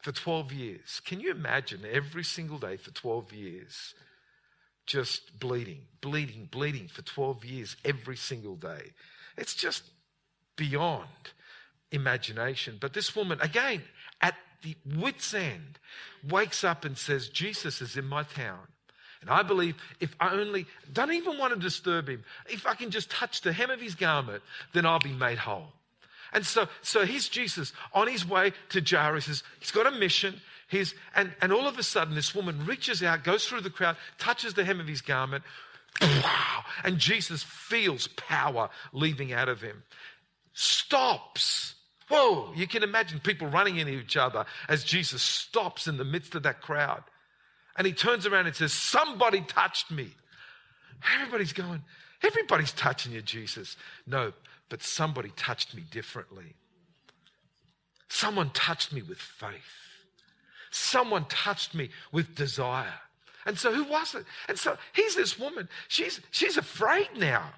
for 0.00 0.10
12 0.10 0.52
years. 0.54 1.02
Can 1.04 1.20
you 1.20 1.30
imagine 1.30 1.80
every 1.92 2.24
single 2.24 2.56
day 2.56 2.78
for 2.78 2.92
12 2.92 3.34
years? 3.34 3.94
Just 4.86 5.38
bleeding, 5.38 5.82
bleeding, 6.00 6.48
bleeding 6.50 6.88
for 6.88 7.02
12 7.02 7.44
years 7.44 7.76
every 7.84 8.16
single 8.16 8.56
day. 8.56 8.92
It's 9.36 9.54
just 9.54 9.84
beyond 10.56 11.08
imagination. 11.90 12.78
But 12.80 12.92
this 12.92 13.14
woman, 13.14 13.40
again, 13.40 13.82
at 14.20 14.34
the 14.62 14.76
wit's 14.96 15.32
end, 15.34 15.78
wakes 16.28 16.64
up 16.64 16.84
and 16.84 16.96
says, 16.98 17.28
Jesus 17.28 17.80
is 17.80 17.96
in 17.96 18.06
my 18.06 18.22
town. 18.24 18.66
And 19.20 19.30
I 19.30 19.42
believe 19.42 19.76
if 20.00 20.14
I 20.18 20.34
only 20.34 20.66
don't 20.92 21.12
even 21.12 21.38
want 21.38 21.54
to 21.54 21.60
disturb 21.60 22.08
him, 22.08 22.24
if 22.50 22.66
I 22.66 22.74
can 22.74 22.90
just 22.90 23.08
touch 23.08 23.40
the 23.40 23.52
hem 23.52 23.70
of 23.70 23.80
his 23.80 23.94
garment, 23.94 24.42
then 24.72 24.84
I'll 24.84 24.98
be 24.98 25.12
made 25.12 25.38
whole. 25.38 25.68
And 26.32 26.44
so, 26.44 26.66
so 26.80 27.04
here's 27.04 27.28
Jesus 27.28 27.72
on 27.92 28.08
his 28.08 28.26
way 28.26 28.52
to 28.70 28.80
Jairus. 28.80 29.42
He's 29.60 29.70
got 29.70 29.86
a 29.86 29.92
mission. 29.92 30.40
He's, 30.72 30.94
and, 31.14 31.32
and 31.40 31.52
all 31.52 31.68
of 31.68 31.78
a 31.78 31.84
sudden, 31.84 32.16
this 32.16 32.34
woman 32.34 32.66
reaches 32.66 33.00
out, 33.02 33.22
goes 33.22 33.46
through 33.46 33.60
the 33.60 33.70
crowd, 33.70 33.96
touches 34.18 34.54
the 34.54 34.64
hem 34.64 34.80
of 34.80 34.88
his 34.88 35.00
garment. 35.00 35.44
And 36.84 36.98
Jesus 36.98 37.44
feels 37.44 38.08
power 38.08 38.70
leaving 38.92 39.32
out 39.32 39.48
of 39.48 39.60
him. 39.60 39.84
Stops 40.52 41.74
Whoa, 42.12 42.52
you 42.54 42.66
can 42.66 42.82
imagine 42.82 43.20
people 43.20 43.48
running 43.48 43.78
into 43.78 43.92
each 43.92 44.18
other 44.18 44.44
as 44.68 44.84
Jesus 44.84 45.22
stops 45.22 45.86
in 45.86 45.96
the 45.96 46.04
midst 46.04 46.34
of 46.34 46.42
that 46.42 46.60
crowd. 46.60 47.02
And 47.74 47.86
he 47.86 47.94
turns 47.94 48.26
around 48.26 48.46
and 48.46 48.54
says, 48.54 48.74
Somebody 48.74 49.40
touched 49.40 49.90
me. 49.90 50.10
Everybody's 51.14 51.54
going, 51.54 51.82
Everybody's 52.22 52.72
touching 52.72 53.12
you, 53.12 53.22
Jesus. 53.22 53.76
No, 54.06 54.34
but 54.68 54.82
somebody 54.82 55.32
touched 55.36 55.74
me 55.74 55.84
differently. 55.90 56.54
Someone 58.08 58.50
touched 58.50 58.92
me 58.92 59.00
with 59.00 59.18
faith. 59.18 59.91
Someone 60.72 61.26
touched 61.26 61.74
me 61.74 61.90
with 62.10 62.34
desire. 62.34 62.94
And 63.44 63.58
so 63.58 63.72
who 63.72 63.84
was 63.84 64.14
it? 64.14 64.24
And 64.48 64.58
so 64.58 64.76
here's 64.92 65.14
this 65.14 65.38
woman. 65.38 65.68
She's, 65.88 66.20
she's 66.30 66.56
afraid 66.56 67.10
now. 67.16 67.52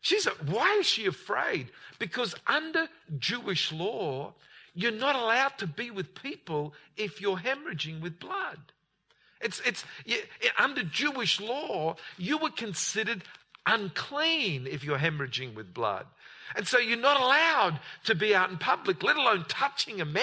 She's, 0.00 0.26
why 0.46 0.78
is 0.80 0.86
she 0.86 1.06
afraid? 1.06 1.68
Because 1.98 2.34
under 2.46 2.88
Jewish 3.18 3.72
law, 3.72 4.34
you're 4.74 4.92
not 4.92 5.16
allowed 5.16 5.58
to 5.58 5.66
be 5.66 5.90
with 5.90 6.14
people 6.14 6.72
if 6.96 7.20
you're 7.20 7.36
hemorrhaging 7.36 8.00
with 8.00 8.18
blood. 8.18 8.58
It's, 9.40 9.60
it's 9.66 9.84
under 10.58 10.84
Jewish 10.84 11.40
law, 11.40 11.96
you 12.16 12.38
were 12.38 12.50
considered 12.50 13.24
unclean 13.66 14.68
if 14.68 14.84
you're 14.84 14.98
hemorrhaging 14.98 15.54
with 15.54 15.74
blood. 15.74 16.06
And 16.54 16.66
so 16.66 16.78
you're 16.78 16.98
not 16.98 17.20
allowed 17.20 17.80
to 18.04 18.14
be 18.14 18.34
out 18.34 18.50
in 18.50 18.58
public, 18.58 19.02
let 19.02 19.16
alone 19.16 19.46
touching 19.48 20.00
a 20.00 20.04
man. 20.04 20.22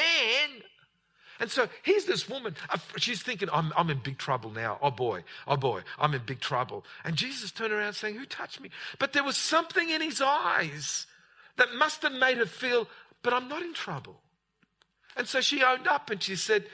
And 1.39 1.49
so 1.49 1.69
here's 1.84 2.06
this 2.06 2.28
woman. 2.28 2.56
She's 2.97 3.21
thinking, 3.21 3.49
I'm, 3.52 3.71
I'm 3.78 3.89
in 3.89 3.99
big 3.99 4.17
trouble 4.17 4.49
now. 4.49 4.78
Oh 4.82 4.91
boy, 4.91 5.23
oh 5.47 5.56
boy, 5.56 5.82
I'm 5.97 6.13
in 6.13 6.21
big 6.25 6.41
trouble. 6.41 6.86
And 7.04 7.15
Jesus 7.15 7.52
turned 7.52 7.71
around 7.71 7.93
saying, 7.93 8.15
Who 8.15 8.25
touched 8.25 8.60
me? 8.60 8.69
But 8.99 9.13
there 9.13 9.23
was 9.23 9.38
something 9.38 9.89
in 9.89 10.02
his 10.02 10.21
eyes 10.21 11.08
that 11.58 11.73
must 11.75 12.02
have 12.04 12.13
made 12.13 12.38
her 12.38 12.45
feel, 12.45 12.88
But 13.23 13.34
I'm 13.34 13.47
not 13.47 13.62
in 13.62 13.73
trouble. 13.73 14.19
And 15.15 15.28
so 15.28 15.41
she 15.41 15.63
owned 15.63 15.88
up 15.88 16.10
and 16.10 16.21
she 16.21 16.36
said, 16.36 16.65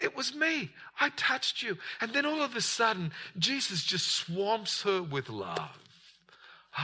It 0.00 0.14
was 0.16 0.34
me. 0.34 0.70
I 1.00 1.10
touched 1.10 1.62
you. 1.62 1.78
And 2.00 2.12
then 2.12 2.26
all 2.26 2.42
of 2.42 2.56
a 2.56 2.60
sudden, 2.60 3.12
Jesus 3.38 3.84
just 3.84 4.06
swamps 4.06 4.82
her 4.82 5.02
with 5.02 5.30
love. 5.30 5.78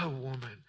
Oh, 0.03 0.09
woman, 0.09 0.65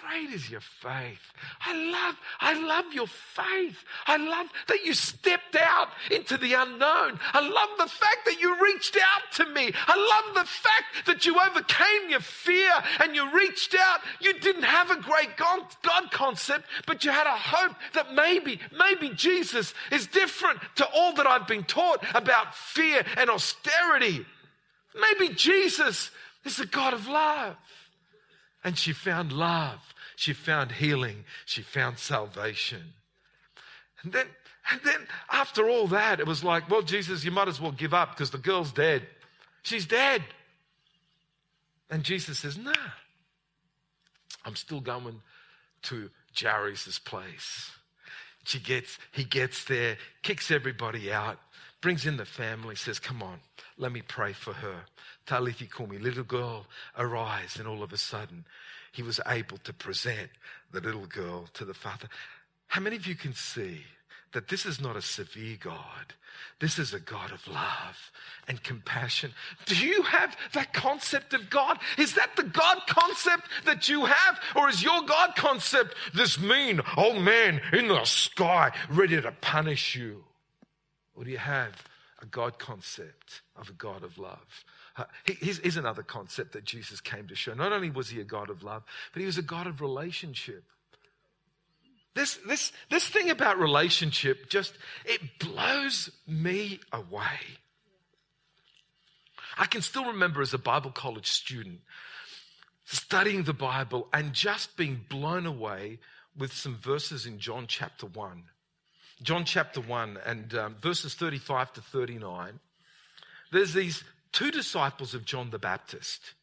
Great 0.00 0.30
is 0.30 0.50
your 0.50 0.60
faith. 0.60 1.20
I 1.60 1.74
love, 1.90 2.16
I 2.40 2.66
love 2.66 2.92
your 2.92 3.06
faith. 3.06 3.84
I 4.06 4.16
love 4.16 4.46
that 4.68 4.84
you 4.84 4.94
stepped 4.94 5.56
out 5.56 5.88
into 6.10 6.36
the 6.36 6.54
unknown. 6.54 7.20
I 7.32 7.40
love 7.40 7.68
the 7.78 7.86
fact 7.86 8.24
that 8.24 8.40
you 8.40 8.60
reached 8.62 8.96
out 8.96 9.32
to 9.34 9.46
me. 9.46 9.72
I 9.86 10.22
love 10.24 10.34
the 10.34 10.48
fact 10.48 11.06
that 11.06 11.26
you 11.26 11.38
overcame 11.38 12.10
your 12.10 12.20
fear 12.20 12.72
and 13.00 13.14
you 13.14 13.30
reached 13.34 13.76
out. 13.78 14.00
You 14.20 14.38
didn't 14.40 14.64
have 14.64 14.90
a 14.90 15.00
great 15.00 15.36
God, 15.36 15.62
God 15.82 16.10
concept, 16.10 16.64
but 16.86 17.04
you 17.04 17.10
had 17.10 17.26
a 17.26 17.36
hope 17.36 17.76
that 17.92 18.14
maybe, 18.14 18.60
maybe 18.76 19.10
Jesus 19.10 19.74
is 19.92 20.06
different 20.06 20.60
to 20.76 20.88
all 20.94 21.14
that 21.14 21.26
I've 21.26 21.46
been 21.46 21.64
taught 21.64 22.04
about 22.14 22.54
fear 22.54 23.04
and 23.16 23.30
austerity. 23.30 24.24
Maybe 24.94 25.34
Jesus 25.34 26.10
is 26.44 26.56
the 26.56 26.66
God 26.66 26.94
of 26.94 27.06
love. 27.06 27.56
And 28.64 28.78
she 28.78 28.92
found 28.92 29.32
love. 29.32 29.94
She 30.16 30.32
found 30.32 30.72
healing. 30.72 31.24
She 31.44 31.62
found 31.62 31.98
salvation. 31.98 32.94
And 34.02 34.12
then, 34.12 34.26
and 34.70 34.80
then 34.84 35.06
after 35.30 35.68
all 35.68 35.86
that, 35.88 36.20
it 36.20 36.26
was 36.26 36.42
like, 36.42 36.70
well, 36.70 36.82
Jesus, 36.82 37.24
you 37.24 37.30
might 37.30 37.48
as 37.48 37.60
well 37.60 37.72
give 37.72 37.92
up 37.92 38.10
because 38.10 38.30
the 38.30 38.38
girl's 38.38 38.72
dead. 38.72 39.06
She's 39.62 39.86
dead. 39.86 40.22
And 41.90 42.02
Jesus 42.02 42.38
says, 42.38 42.56
nah, 42.56 42.72
I'm 44.44 44.56
still 44.56 44.80
going 44.80 45.20
to 45.82 46.10
Jairus' 46.34 46.98
place. 46.98 47.70
She 48.44 48.60
gets, 48.60 48.98
he 49.12 49.24
gets 49.24 49.64
there, 49.64 49.96
kicks 50.22 50.50
everybody 50.50 51.12
out, 51.12 51.38
brings 51.80 52.06
in 52.06 52.16
the 52.16 52.24
family, 52.24 52.76
says, 52.76 52.98
Come 52.98 53.22
on, 53.22 53.40
let 53.78 53.92
me 53.92 54.02
pray 54.02 54.32
for 54.32 54.52
her. 54.52 54.84
Talitha 55.26 55.66
Kumi, 55.66 55.98
little 55.98 56.24
girl, 56.24 56.66
arise. 56.96 57.56
And 57.58 57.66
all 57.66 57.82
of 57.82 57.92
a 57.92 57.98
sudden, 57.98 58.44
he 58.92 59.02
was 59.02 59.20
able 59.26 59.58
to 59.58 59.72
present 59.72 60.30
the 60.72 60.80
little 60.80 61.06
girl 61.06 61.48
to 61.54 61.64
the 61.64 61.74
father. 61.74 62.08
How 62.68 62.80
many 62.80 62.96
of 62.96 63.06
you 63.06 63.14
can 63.14 63.34
see 63.34 63.84
that 64.34 64.48
this 64.48 64.66
is 64.66 64.80
not 64.80 64.96
a 64.96 65.02
severe 65.02 65.56
God? 65.58 66.14
This 66.60 66.78
is 66.78 66.94
a 66.94 67.00
God 67.00 67.32
of 67.32 67.46
love 67.48 68.12
and 68.46 68.62
compassion. 68.62 69.32
Do 69.66 69.76
you 69.76 70.02
have 70.02 70.36
that 70.52 70.72
concept 70.72 71.34
of 71.34 71.50
God? 71.50 71.78
Is 71.98 72.14
that 72.14 72.36
the 72.36 72.44
God 72.44 72.78
concept 72.86 73.48
that 73.64 73.88
you 73.88 74.04
have? 74.04 74.40
Or 74.54 74.68
is 74.68 74.82
your 74.82 75.02
God 75.02 75.34
concept 75.36 75.94
this 76.14 76.38
mean 76.38 76.80
old 76.96 77.22
man 77.22 77.60
in 77.72 77.88
the 77.88 78.04
sky 78.04 78.72
ready 78.88 79.20
to 79.20 79.32
punish 79.40 79.96
you? 79.96 80.24
Or 81.14 81.24
do 81.24 81.30
you 81.30 81.38
have 81.38 81.82
a 82.20 82.26
God 82.26 82.58
concept 82.58 83.42
of 83.56 83.68
a 83.68 83.72
God 83.72 84.04
of 84.04 84.18
love? 84.18 84.64
Uh, 84.96 85.04
here's, 85.24 85.58
here's 85.58 85.76
another 85.76 86.02
concept 86.02 86.52
that 86.52 86.64
Jesus 86.64 87.00
came 87.00 87.26
to 87.28 87.34
show. 87.34 87.54
Not 87.54 87.72
only 87.72 87.90
was 87.90 88.10
he 88.10 88.20
a 88.20 88.24
God 88.24 88.48
of 88.48 88.62
love, 88.62 88.84
but 89.12 89.20
he 89.20 89.26
was 89.26 89.38
a 89.38 89.42
God 89.42 89.66
of 89.66 89.80
relationship. 89.80 90.64
This, 92.14 92.38
this, 92.46 92.72
this 92.90 93.08
thing 93.08 93.30
about 93.30 93.58
relationship 93.58 94.48
just, 94.48 94.74
it 95.04 95.20
blows 95.40 96.10
me 96.26 96.80
away. 96.92 97.40
I 99.58 99.66
can 99.66 99.82
still 99.82 100.06
remember 100.06 100.40
as 100.40 100.54
a 100.54 100.58
Bible 100.58 100.90
college 100.90 101.30
student 101.30 101.80
studying 102.84 103.44
the 103.44 103.52
Bible 103.52 104.08
and 104.12 104.32
just 104.32 104.76
being 104.76 105.04
blown 105.08 105.46
away 105.46 105.98
with 106.36 106.52
some 106.52 106.76
verses 106.76 107.26
in 107.26 107.38
John 107.38 107.66
chapter 107.66 108.06
1. 108.06 108.44
John 109.22 109.44
chapter 109.44 109.80
1 109.80 110.18
and 110.26 110.54
um, 110.54 110.76
verses 110.80 111.14
35 111.14 111.72
to 111.74 111.80
39, 111.80 112.60
there's 113.52 113.72
these 113.72 114.04
two 114.32 114.50
disciples 114.50 115.14
of 115.14 115.24
John 115.24 115.50
the 115.50 115.58
Baptist. 115.58 116.34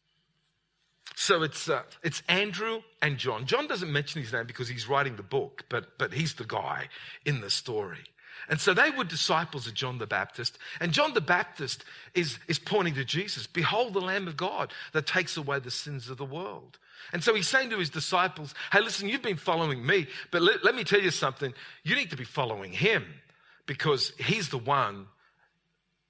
So 1.14 1.42
it's, 1.42 1.68
uh, 1.68 1.82
it's 2.02 2.22
Andrew 2.28 2.82
and 3.00 3.18
John. 3.18 3.46
John 3.46 3.66
doesn't 3.66 3.92
mention 3.92 4.22
his 4.22 4.32
name 4.32 4.46
because 4.46 4.68
he's 4.68 4.88
writing 4.88 5.16
the 5.16 5.22
book, 5.22 5.64
but, 5.68 5.98
but 5.98 6.12
he's 6.12 6.34
the 6.34 6.44
guy 6.44 6.88
in 7.24 7.40
the 7.40 7.50
story. 7.50 8.04
And 8.48 8.60
so 8.60 8.74
they 8.74 8.90
were 8.90 9.04
disciples 9.04 9.66
of 9.66 9.74
John 9.74 9.98
the 9.98 10.06
Baptist. 10.06 10.58
And 10.80 10.92
John 10.92 11.14
the 11.14 11.20
Baptist 11.20 11.84
is, 12.14 12.38
is 12.48 12.58
pointing 12.58 12.94
to 12.94 13.04
Jesus. 13.04 13.46
Behold 13.46 13.94
the 13.94 14.00
Lamb 14.00 14.26
of 14.26 14.36
God 14.36 14.72
that 14.92 15.06
takes 15.06 15.36
away 15.36 15.60
the 15.60 15.70
sins 15.70 16.08
of 16.08 16.16
the 16.16 16.24
world. 16.24 16.78
And 17.12 17.22
so 17.22 17.34
he's 17.34 17.48
saying 17.48 17.70
to 17.70 17.78
his 17.78 17.90
disciples, 17.90 18.54
Hey, 18.72 18.80
listen, 18.80 19.08
you've 19.08 19.22
been 19.22 19.36
following 19.36 19.84
me, 19.84 20.06
but 20.30 20.42
let, 20.42 20.64
let 20.64 20.74
me 20.74 20.84
tell 20.84 21.00
you 21.00 21.10
something. 21.10 21.52
You 21.84 21.94
need 21.94 22.10
to 22.10 22.16
be 22.16 22.24
following 22.24 22.72
him 22.72 23.04
because 23.66 24.12
he's 24.18 24.48
the 24.48 24.58
one 24.58 25.06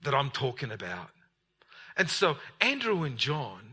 that 0.04 0.14
I'm 0.14 0.30
talking 0.30 0.70
about. 0.70 1.10
And 1.96 2.08
so 2.08 2.36
Andrew 2.60 3.02
and 3.02 3.18
John 3.18 3.71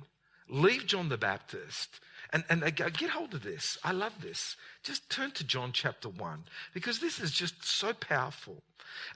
leave 0.50 0.86
John 0.86 1.10
the 1.10 1.18
Baptist 1.18 2.00
and, 2.32 2.44
and 2.50 2.62
they 2.62 2.72
go, 2.72 2.90
get 2.90 3.10
hold 3.10 3.34
of 3.34 3.44
this. 3.44 3.78
I 3.84 3.92
love 3.92 4.14
this. 4.22 4.56
Just 4.84 5.10
turn 5.10 5.32
to 5.32 5.44
John 5.44 5.72
chapter 5.72 6.10
1 6.10 6.44
because 6.74 7.00
this 7.00 7.20
is 7.20 7.32
just 7.32 7.64
so 7.66 7.94
powerful. 7.94 8.62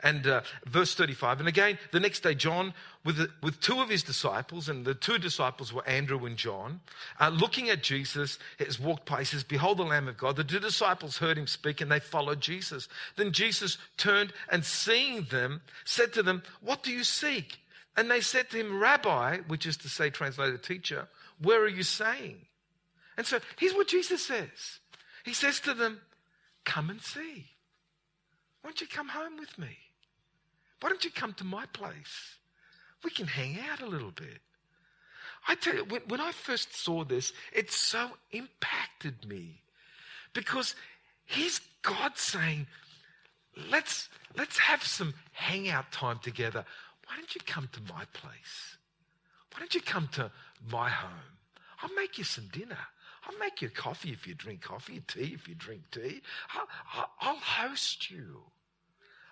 And 0.01 0.27
uh, 0.27 0.41
verse 0.67 0.93
35, 0.93 1.39
and 1.39 1.47
again, 1.47 1.79
the 1.91 1.99
next 1.99 2.21
day, 2.21 2.35
John, 2.35 2.73
with, 3.03 3.19
with 3.41 3.59
two 3.59 3.81
of 3.81 3.89
his 3.89 4.03
disciples, 4.03 4.69
and 4.69 4.85
the 4.85 4.93
two 4.93 5.17
disciples 5.17 5.73
were 5.73 5.85
Andrew 5.87 6.25
and 6.25 6.37
John, 6.37 6.79
uh, 7.19 7.29
looking 7.29 7.69
at 7.69 7.81
Jesus, 7.81 8.37
has 8.59 8.79
walked 8.79 9.07
by, 9.09 9.19
he 9.19 9.25
says, 9.25 9.43
Behold 9.43 9.79
the 9.79 9.83
Lamb 9.83 10.07
of 10.07 10.17
God. 10.17 10.35
The 10.35 10.43
two 10.43 10.59
disciples 10.59 11.17
heard 11.17 11.37
him 11.37 11.47
speak 11.47 11.81
and 11.81 11.91
they 11.91 11.99
followed 11.99 12.39
Jesus. 12.39 12.87
Then 13.15 13.31
Jesus 13.31 13.77
turned 13.97 14.31
and 14.49 14.63
seeing 14.63 15.23
them, 15.23 15.61
said 15.85 16.13
to 16.13 16.23
them, 16.23 16.43
What 16.61 16.83
do 16.83 16.91
you 16.91 17.03
seek? 17.03 17.59
And 17.97 18.09
they 18.09 18.21
said 18.21 18.49
to 18.51 18.57
him, 18.57 18.79
Rabbi, 18.79 19.39
which 19.47 19.65
is 19.65 19.77
to 19.77 19.89
say, 19.89 20.09
translated 20.09 20.63
teacher, 20.63 21.07
where 21.41 21.61
are 21.61 21.69
you 21.69 21.83
saying? 21.83 22.37
And 23.17 23.25
so 23.25 23.39
here's 23.57 23.73
what 23.73 23.87
Jesus 23.87 24.25
says 24.25 24.79
He 25.25 25.33
says 25.33 25.59
to 25.61 25.73
them, 25.73 26.01
Come 26.65 26.89
and 26.89 27.01
see. 27.01 27.45
Why 28.61 28.69
don't 28.69 28.81
you 28.81 28.87
come 28.87 29.09
home 29.09 29.37
with 29.37 29.57
me? 29.59 29.77
Why 30.79 30.89
don't 30.89 31.03
you 31.03 31.11
come 31.11 31.33
to 31.33 31.43
my 31.43 31.65
place? 31.73 32.37
We 33.03 33.11
can 33.11 33.27
hang 33.27 33.57
out 33.69 33.81
a 33.81 33.85
little 33.85 34.11
bit. 34.11 34.39
I 35.47 35.55
tell 35.55 35.75
you, 35.75 35.83
when, 35.83 36.01
when 36.07 36.21
I 36.21 36.31
first 36.31 36.75
saw 36.75 37.03
this, 37.03 37.33
it 37.51 37.71
so 37.71 38.11
impacted 38.31 39.27
me 39.27 39.61
because 40.33 40.75
here's 41.25 41.59
God 41.81 42.17
saying, 42.17 42.67
let's, 43.69 44.07
let's 44.37 44.57
have 44.57 44.83
some 44.83 45.13
hangout 45.33 45.91
time 45.91 46.19
together. 46.19 46.63
Why 47.05 47.15
don't 47.17 47.35
you 47.35 47.41
come 47.45 47.69
to 47.73 47.93
my 47.93 48.05
place? 48.13 48.77
Why 49.53 49.59
don't 49.59 49.75
you 49.75 49.81
come 49.81 50.09
to 50.13 50.31
my 50.69 50.89
home? 50.89 51.37
I'll 51.81 51.93
make 51.95 52.17
you 52.17 52.23
some 52.23 52.47
dinner. 52.51 52.77
I'll 53.25 53.37
make 53.37 53.61
you 53.61 53.69
coffee 53.69 54.11
if 54.11 54.27
you 54.27 54.33
drink 54.33 54.61
coffee, 54.61 55.01
tea 55.07 55.31
if 55.33 55.47
you 55.47 55.55
drink 55.55 55.83
tea. 55.91 56.21
I'll, 56.53 57.09
I'll, 57.21 57.35
host 57.35 58.09
you. 58.09 58.41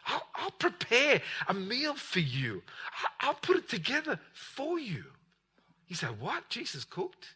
I'll, 0.06 0.28
I'll, 0.36 0.52
prepare 0.52 1.22
a 1.48 1.54
meal 1.54 1.96
for 1.96 2.20
you. 2.20 2.62
I'll, 3.22 3.30
I'll 3.30 3.34
put 3.36 3.58
it 3.58 3.70
together 3.70 4.20
for 4.34 4.80
you. 4.80 5.04
You 5.88 5.96
say, 5.96 6.08
What? 6.08 6.50
Jesus 6.50 6.84
cooked? 6.86 7.28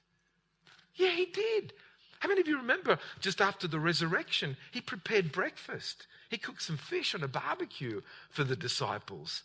Yeah, 0.95 1.09
he 1.09 1.25
did. 1.25 1.73
How 2.19 2.29
many 2.29 2.41
of 2.41 2.47
you 2.47 2.57
remember 2.57 2.97
just 3.19 3.41
after 3.41 3.67
the 3.67 3.79
resurrection, 3.79 4.55
he 4.71 4.79
prepared 4.81 5.31
breakfast? 5.31 6.07
He 6.29 6.37
cooked 6.37 6.61
some 6.61 6.77
fish 6.77 7.13
on 7.13 7.23
a 7.23 7.27
barbecue 7.27 8.01
for 8.29 8.43
the 8.43 8.55
disciples. 8.55 9.43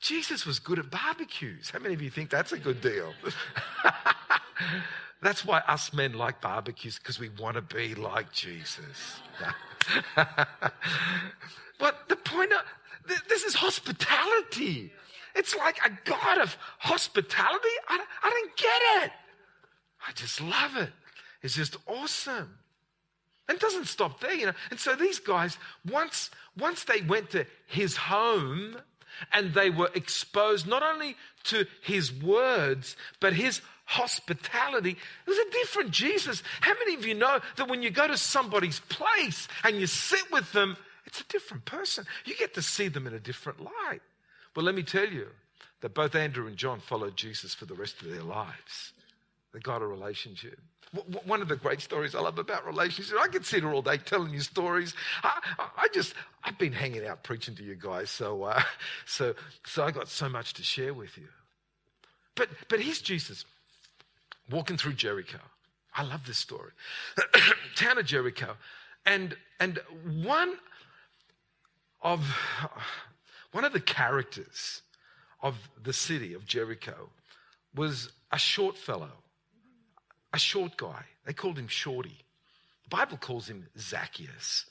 Jesus 0.00 0.46
was 0.46 0.58
good 0.58 0.78
at 0.78 0.90
barbecues. 0.90 1.70
How 1.70 1.78
many 1.78 1.94
of 1.94 2.00
you 2.00 2.10
think 2.10 2.30
that's 2.30 2.52
a 2.52 2.58
good 2.58 2.80
deal? 2.80 3.12
that's 5.22 5.44
why 5.44 5.58
us 5.68 5.92
men 5.92 6.14
like 6.14 6.40
barbecues 6.40 6.98
because 6.98 7.18
we 7.20 7.28
want 7.28 7.56
to 7.56 7.62
be 7.62 7.94
like 7.94 8.32
Jesus. 8.32 9.20
but 10.16 12.08
the 12.08 12.16
point 12.16 12.52
of 12.52 12.60
this 13.28 13.44
is 13.44 13.54
hospitality. 13.54 14.92
It's 15.34 15.54
like 15.56 15.78
a 15.84 15.90
God 16.04 16.38
of 16.38 16.56
hospitality. 16.78 17.68
I, 17.88 18.04
I 18.22 18.30
don't 18.30 18.56
get 18.56 19.04
it. 19.04 19.12
I 20.06 20.12
just 20.12 20.40
love 20.40 20.76
it. 20.76 20.90
It's 21.42 21.54
just 21.54 21.76
awesome. 21.86 22.58
And 23.48 23.56
it 23.56 23.60
doesn't 23.60 23.86
stop 23.86 24.20
there, 24.20 24.32
you 24.32 24.46
know. 24.46 24.52
And 24.70 24.78
so 24.78 24.94
these 24.94 25.18
guys, 25.18 25.58
once, 25.88 26.30
once 26.56 26.84
they 26.84 27.02
went 27.02 27.30
to 27.30 27.46
his 27.66 27.96
home, 27.96 28.76
and 29.32 29.54
they 29.54 29.70
were 29.70 29.90
exposed 29.94 30.66
not 30.66 30.82
only 30.82 31.16
to 31.44 31.66
his 31.82 32.12
words, 32.12 32.96
but 33.20 33.32
his 33.32 33.60
hospitality. 33.84 34.90
It 34.90 35.30
was 35.30 35.38
a 35.38 35.50
different 35.50 35.90
Jesus. 35.90 36.42
How 36.60 36.74
many 36.74 36.94
of 36.94 37.04
you 37.04 37.14
know 37.14 37.40
that 37.56 37.68
when 37.68 37.82
you 37.82 37.90
go 37.90 38.06
to 38.06 38.16
somebody's 38.16 38.80
place 38.80 39.48
and 39.64 39.76
you 39.76 39.86
sit 39.86 40.30
with 40.30 40.52
them, 40.52 40.76
it's 41.06 41.20
a 41.20 41.24
different 41.24 41.64
person? 41.64 42.04
You 42.24 42.36
get 42.36 42.54
to 42.54 42.62
see 42.62 42.88
them 42.88 43.06
in 43.06 43.14
a 43.14 43.20
different 43.20 43.60
light. 43.60 44.02
Well, 44.54 44.64
let 44.64 44.74
me 44.74 44.82
tell 44.82 45.08
you 45.08 45.28
that 45.80 45.94
both 45.94 46.14
Andrew 46.14 46.46
and 46.46 46.56
John 46.56 46.80
followed 46.80 47.16
Jesus 47.16 47.54
for 47.54 47.64
the 47.66 47.74
rest 47.74 48.02
of 48.02 48.10
their 48.10 48.22
lives. 48.22 48.92
They 49.52 49.60
got 49.60 49.82
a 49.82 49.86
relationship. 49.86 50.58
One 51.24 51.40
of 51.40 51.48
the 51.48 51.56
great 51.56 51.80
stories 51.80 52.14
I 52.14 52.20
love 52.20 52.38
about 52.38 52.66
relationships, 52.66 53.16
I 53.20 53.28
could 53.28 53.46
sit 53.46 53.62
here 53.62 53.72
all 53.72 53.82
day 53.82 53.96
telling 53.96 54.32
you 54.32 54.40
stories. 54.40 54.94
I, 55.22 55.40
I 55.76 55.88
just, 55.92 56.14
I've 56.42 56.58
been 56.58 56.72
hanging 56.72 57.06
out 57.06 57.22
preaching 57.22 57.54
to 57.56 57.62
you 57.62 57.76
guys, 57.76 58.10
so, 58.10 58.42
uh, 58.42 58.62
so, 59.06 59.34
so 59.64 59.84
I 59.84 59.92
got 59.92 60.08
so 60.08 60.28
much 60.28 60.54
to 60.54 60.62
share 60.62 60.92
with 60.92 61.16
you. 61.16 61.28
But, 62.34 62.48
but 62.68 62.80
here's 62.80 63.00
Jesus 63.00 63.44
walking 64.50 64.76
through 64.76 64.94
Jericho. 64.94 65.38
I 65.94 66.02
love 66.04 66.26
this 66.26 66.38
story. 66.38 66.70
Town 67.76 67.98
of 67.98 68.06
Jericho. 68.06 68.56
And, 69.06 69.36
and 69.58 69.80
one 70.22 70.54
of, 72.02 72.24
one 73.52 73.64
of 73.64 73.72
the 73.72 73.80
characters 73.80 74.82
of 75.42 75.56
the 75.82 75.92
city 75.92 76.34
of 76.34 76.46
Jericho 76.46 77.10
was 77.74 78.10
a 78.32 78.38
short 78.38 78.76
fellow, 78.76 79.10
a 80.32 80.38
short 80.38 80.76
guy. 80.76 81.04
They 81.24 81.32
called 81.32 81.58
him 81.58 81.68
Shorty. 81.68 82.16
The 82.84 82.96
Bible 82.96 83.16
calls 83.16 83.48
him 83.48 83.66
Zacchaeus. 83.78 84.66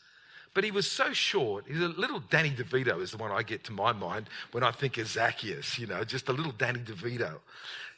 But 0.53 0.63
he 0.63 0.71
was 0.71 0.89
so 0.89 1.13
short. 1.13 1.65
He's 1.67 1.81
a 1.81 1.87
little 1.87 2.19
Danny 2.19 2.49
DeVito 2.49 3.01
is 3.01 3.11
the 3.11 3.17
one 3.17 3.31
I 3.31 3.43
get 3.43 3.63
to 3.65 3.71
my 3.71 3.93
mind 3.93 4.29
when 4.51 4.63
I 4.63 4.71
think 4.71 4.97
of 4.97 5.07
Zacchaeus, 5.07 5.77
you 5.77 5.87
know, 5.87 6.03
just 6.03 6.27
a 6.27 6.33
little 6.33 6.51
Danny 6.51 6.79
DeVito. 6.79 7.39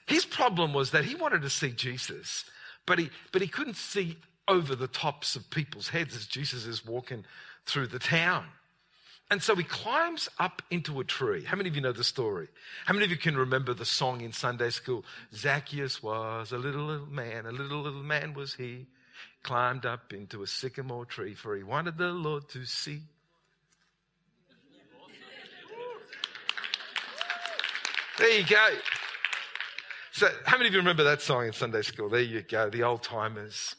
His 0.06 0.26
problem 0.26 0.74
was 0.74 0.92
that 0.92 1.06
he 1.06 1.16
wanted 1.16 1.42
to 1.44 1.50
see 1.50 1.72
Jesus, 1.72 2.46
but 2.86 3.00
he, 3.00 3.10
but 3.32 3.42
he 3.42 3.48
couldn't 3.48 3.78
see 3.78 4.18
over 4.48 4.76
the 4.76 4.88
tops 4.88 5.36
of 5.36 5.50
people's 5.50 5.88
heads 5.88 6.16
as 6.16 6.26
Jesus 6.26 6.66
is 6.66 6.86
walking 6.86 7.24
through 7.66 7.88
the 7.88 8.00
town. 8.00 8.46
And 9.32 9.42
so 9.42 9.56
he 9.56 9.64
climbs 9.64 10.28
up 10.40 10.62
into 10.70 11.00
a 11.00 11.06
tree. 11.06 11.46
How 11.46 11.56
many 11.56 11.70
of 11.70 11.76
you 11.76 11.82
know 11.82 11.94
the 11.94 12.04
story? 12.04 12.50
How 12.86 12.94
many 12.94 13.06
of 13.06 13.12
you 13.12 13.18
can 13.18 13.38
remember 13.38 13.74
the 13.74 13.86
song 13.86 14.20
in 14.20 14.34
Sunday 14.34 14.72
school? 14.72 15.06
Zacchaeus 15.34 16.04
was 16.04 16.52
a 16.52 16.58
little, 16.58 16.84
little 16.84 17.06
man, 17.06 17.46
a 17.46 17.52
little, 17.54 17.82
little 17.82 18.04
man 18.04 18.34
was 18.34 18.54
he. 18.54 18.88
Climbed 19.42 19.86
up 19.86 20.12
into 20.12 20.44
a 20.44 20.48
sycamore 20.48 21.06
tree, 21.06 21.34
for 21.34 21.56
he 21.56 21.64
wanted 21.64 21.98
the 21.98 22.10
Lord 22.10 22.50
to 22.50 22.66
see. 22.66 23.04
There 28.18 28.38
you 28.38 28.46
go. 28.46 28.70
So, 30.12 30.28
how 30.46 30.58
many 30.58 30.68
of 30.68 30.74
you 30.74 30.80
remember 30.80 31.06
that 31.06 31.22
song 31.22 31.48
in 31.48 31.54
Sunday 31.54 31.84
school? 31.84 32.10
There 32.10 32.20
you 32.20 32.42
go, 32.42 32.70
the 32.70 32.84
old 32.84 33.02
timers. 33.02 33.78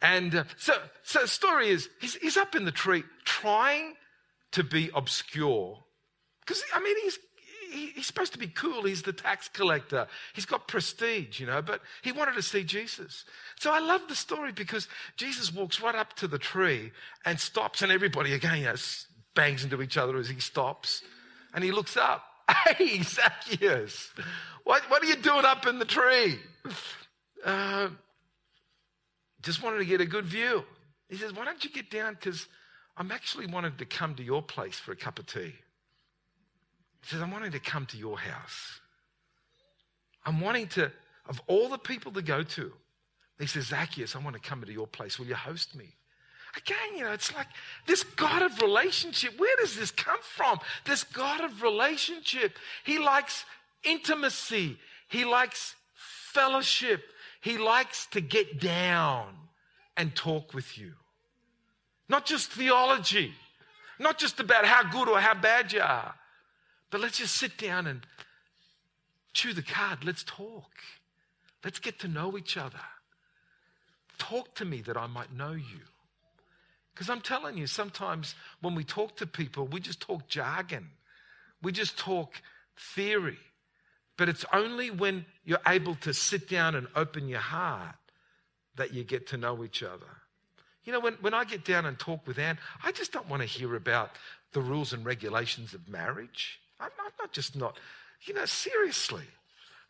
And 0.00 0.36
uh, 0.36 0.44
so, 0.56 0.74
so 1.02 1.22
the 1.22 1.28
story 1.28 1.68
is 1.70 1.88
he's, 2.00 2.14
he's 2.14 2.36
up 2.36 2.54
in 2.54 2.64
the 2.64 2.72
tree 2.72 3.02
trying 3.24 3.96
to 4.54 4.62
be 4.62 4.88
obscure. 4.94 5.78
Because, 6.40 6.62
I 6.72 6.80
mean, 6.80 6.96
he's, 7.02 7.18
he, 7.72 7.86
he's 7.88 8.06
supposed 8.06 8.32
to 8.34 8.38
be 8.38 8.46
cool. 8.46 8.84
He's 8.84 9.02
the 9.02 9.12
tax 9.12 9.48
collector. 9.48 10.06
He's 10.32 10.46
got 10.46 10.68
prestige, 10.68 11.40
you 11.40 11.46
know, 11.46 11.60
but 11.60 11.80
he 12.02 12.12
wanted 12.12 12.36
to 12.36 12.42
see 12.42 12.62
Jesus. 12.62 13.24
So 13.58 13.72
I 13.72 13.80
love 13.80 14.02
the 14.08 14.14
story 14.14 14.52
because 14.52 14.86
Jesus 15.16 15.52
walks 15.52 15.80
right 15.80 15.96
up 15.96 16.14
to 16.14 16.28
the 16.28 16.38
tree 16.38 16.92
and 17.24 17.38
stops, 17.38 17.82
and 17.82 17.90
everybody 17.90 18.32
again, 18.32 18.58
you 18.58 18.64
know, 18.64 18.76
bangs 19.34 19.64
into 19.64 19.82
each 19.82 19.96
other 19.96 20.16
as 20.18 20.28
he 20.28 20.38
stops. 20.38 21.02
And 21.52 21.64
he 21.64 21.72
looks 21.72 21.96
up. 21.96 22.24
Hey, 22.76 23.00
Zacchaeus, 23.02 24.12
what, 24.64 24.82
what 24.90 25.02
are 25.02 25.06
you 25.06 25.16
doing 25.16 25.46
up 25.46 25.66
in 25.66 25.78
the 25.78 25.86
tree? 25.86 26.38
Uh, 27.42 27.88
just 29.40 29.62
wanted 29.62 29.78
to 29.78 29.86
get 29.86 30.02
a 30.02 30.06
good 30.06 30.26
view. 30.26 30.62
He 31.08 31.16
says, 31.16 31.32
Why 31.32 31.46
don't 31.46 31.62
you 31.64 31.70
get 31.70 31.90
down? 31.90 32.14
Because 32.14 32.46
I'm 32.96 33.10
actually 33.10 33.46
wanting 33.46 33.76
to 33.76 33.84
come 33.84 34.14
to 34.16 34.22
your 34.22 34.42
place 34.42 34.78
for 34.78 34.92
a 34.92 34.96
cup 34.96 35.18
of 35.18 35.26
tea. 35.26 35.54
He 37.02 37.10
says, 37.10 37.20
I'm 37.20 37.30
wanting 37.30 37.52
to 37.52 37.58
come 37.58 37.86
to 37.86 37.96
your 37.96 38.18
house. 38.18 38.80
I'm 40.24 40.40
wanting 40.40 40.68
to, 40.68 40.90
of 41.28 41.42
all 41.46 41.68
the 41.68 41.78
people 41.78 42.12
to 42.12 42.22
go 42.22 42.42
to, 42.42 42.72
he 43.38 43.46
says, 43.46 43.66
Zacchaeus, 43.66 44.14
I 44.14 44.20
want 44.20 44.34
to 44.34 44.48
come 44.48 44.62
to 44.62 44.72
your 44.72 44.86
place. 44.86 45.18
Will 45.18 45.26
you 45.26 45.34
host 45.34 45.74
me? 45.74 45.94
Again, 46.56 46.96
you 46.96 47.04
know, 47.04 47.12
it's 47.12 47.34
like 47.34 47.48
this 47.86 48.04
God 48.04 48.42
of 48.42 48.60
relationship. 48.62 49.38
Where 49.38 49.56
does 49.56 49.76
this 49.76 49.90
come 49.90 50.20
from? 50.22 50.60
This 50.84 51.02
God 51.02 51.42
of 51.42 51.62
relationship. 51.62 52.56
He 52.84 52.98
likes 52.98 53.44
intimacy, 53.82 54.78
He 55.08 55.24
likes 55.24 55.74
fellowship, 55.94 57.02
He 57.40 57.58
likes 57.58 58.06
to 58.12 58.20
get 58.20 58.60
down 58.60 59.34
and 59.96 60.14
talk 60.14 60.54
with 60.54 60.78
you. 60.78 60.92
Not 62.08 62.26
just 62.26 62.50
theology, 62.50 63.32
not 63.98 64.18
just 64.18 64.40
about 64.40 64.66
how 64.66 64.90
good 64.90 65.08
or 65.08 65.20
how 65.20 65.34
bad 65.34 65.72
you 65.72 65.80
are, 65.80 66.14
but 66.90 67.00
let's 67.00 67.18
just 67.18 67.34
sit 67.34 67.56
down 67.56 67.86
and 67.86 68.06
chew 69.32 69.52
the 69.52 69.62
card. 69.62 70.04
Let's 70.04 70.22
talk. 70.22 70.70
Let's 71.64 71.78
get 71.78 71.98
to 72.00 72.08
know 72.08 72.36
each 72.36 72.56
other. 72.56 72.80
Talk 74.18 74.54
to 74.56 74.64
me 74.64 74.80
that 74.82 74.96
I 74.96 75.06
might 75.06 75.32
know 75.32 75.52
you. 75.52 75.80
Because 76.94 77.10
I'm 77.10 77.20
telling 77.20 77.58
you, 77.58 77.66
sometimes 77.66 78.34
when 78.60 78.74
we 78.74 78.84
talk 78.84 79.16
to 79.16 79.26
people, 79.26 79.66
we 79.66 79.80
just 79.80 80.00
talk 80.00 80.28
jargon, 80.28 80.90
we 81.62 81.72
just 81.72 81.98
talk 81.98 82.40
theory. 82.94 83.38
But 84.16 84.28
it's 84.28 84.44
only 84.52 84.90
when 84.90 85.26
you're 85.44 85.58
able 85.66 85.96
to 85.96 86.14
sit 86.14 86.48
down 86.48 86.76
and 86.76 86.86
open 86.94 87.28
your 87.28 87.40
heart 87.40 87.96
that 88.76 88.94
you 88.94 89.02
get 89.02 89.26
to 89.28 89.36
know 89.36 89.64
each 89.64 89.82
other. 89.82 90.06
You 90.84 90.92
know, 90.92 91.00
when, 91.00 91.14
when 91.14 91.34
I 91.34 91.44
get 91.44 91.64
down 91.64 91.86
and 91.86 91.98
talk 91.98 92.26
with 92.26 92.38
Anne, 92.38 92.58
I 92.82 92.92
just 92.92 93.12
don't 93.12 93.28
want 93.28 93.42
to 93.42 93.48
hear 93.48 93.74
about 93.74 94.10
the 94.52 94.60
rules 94.60 94.92
and 94.92 95.04
regulations 95.04 95.74
of 95.74 95.88
marriage. 95.88 96.60
I'm, 96.78 96.90
I'm 97.04 97.12
not 97.18 97.32
just 97.32 97.56
not, 97.56 97.78
you 98.22 98.34
know, 98.34 98.44
seriously. 98.44 99.24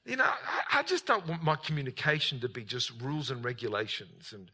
You 0.07 0.17
know, 0.17 0.25
I, 0.25 0.81
I, 0.81 0.83
just 0.83 1.07
don't 1.07 1.27
want 1.27 1.43
my 1.43 1.57
communication 1.57 2.39
to 2.41 2.49
be 2.49 2.63
just 2.63 2.93
rules 3.01 3.31
and 3.31 3.43
regulations 3.43 4.35
and, 4.35 4.51